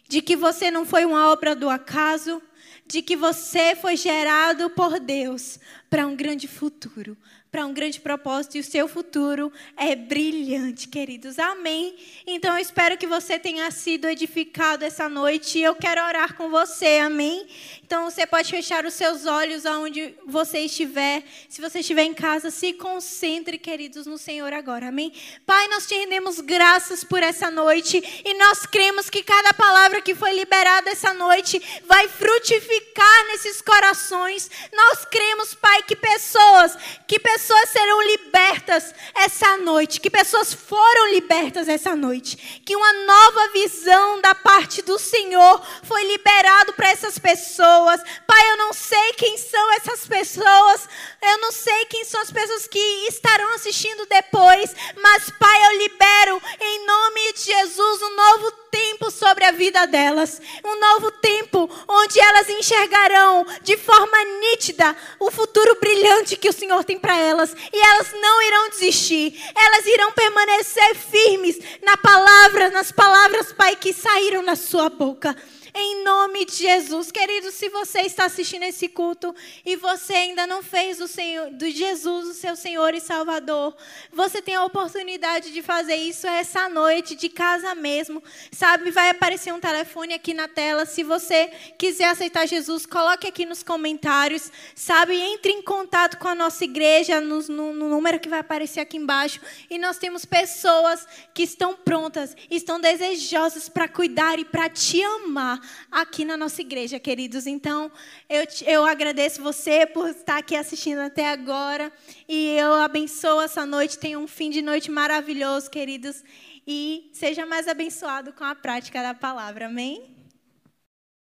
[0.08, 2.42] De que você não foi uma obra do acaso,
[2.86, 5.60] de que você foi gerado por Deus
[5.90, 7.18] para um grande futuro,
[7.52, 11.38] para um grande propósito e o seu futuro é brilhante, queridos.
[11.38, 11.98] Amém.
[12.26, 16.50] Então eu espero que você tenha sido edificado essa noite e eu quero orar com
[16.50, 17.00] você.
[17.00, 17.46] Amém.
[17.84, 21.24] Então você pode fechar os seus olhos aonde você estiver.
[21.50, 24.88] Se você estiver em casa, se concentre, queridos, no Senhor agora.
[24.88, 25.12] Amém.
[25.46, 30.16] Pai, nós te rendemos graças por essa noite e nós cremos que cada palavra que
[30.16, 34.50] foi liberada essa noite vai frutificar nesses corações.
[34.72, 41.12] Nós cremos, Pai, que pessoas, que pessoas pessoas serão libertas essa noite, que pessoas foram
[41.12, 47.18] libertas essa noite, que uma nova visão da parte do Senhor foi liberado para essas
[47.18, 48.00] pessoas.
[48.28, 50.88] Pai, eu não sei quem são essas pessoas,
[51.20, 52.80] eu não sei quem são as pessoas que
[53.10, 59.44] estarão assistindo depois, mas Pai, eu libero em nome de Jesus um novo tempo sobre
[59.44, 60.42] a vida delas.
[60.64, 66.84] Um novo tempo onde elas enxergarão de forma nítida o futuro brilhante que o Senhor
[66.84, 67.56] tem para elas.
[67.74, 69.34] E elas não irão desistir.
[69.56, 75.36] Elas irão permanecer firmes na palavra, nas palavras, Pai, que saíram da sua boca.
[75.74, 77.14] Em nome de Jesus.
[77.14, 79.34] Querido, se você está assistindo esse culto
[79.66, 83.74] e você ainda não fez o Senhor, do Jesus o seu Senhor e Salvador,
[84.12, 88.22] você tem a oportunidade de fazer isso essa noite, de casa mesmo.
[88.52, 90.86] Sabe, vai aparecer um telefone aqui na tela.
[90.86, 91.48] Se você
[91.78, 94.52] quiser aceitar Jesus, coloque aqui nos comentários.
[94.76, 98.82] Sabe, entre em contato com a nossa igreja no, no, no número que vai aparecer
[98.82, 99.40] aqui embaixo.
[99.70, 105.61] E nós temos pessoas que estão prontas, estão desejosas para cuidar e para te amar
[105.92, 107.48] aqui na nossa igreja, queridos.
[107.48, 107.92] Então,
[108.30, 111.92] eu, eu agradeço você por estar aqui assistindo até agora.
[112.28, 113.98] E eu abençoo essa noite.
[113.98, 116.24] Tenha um fim de noite maravilhoso, queridos.
[116.68, 119.66] E seja mais abençoado com a prática da palavra.
[119.66, 120.21] Amém?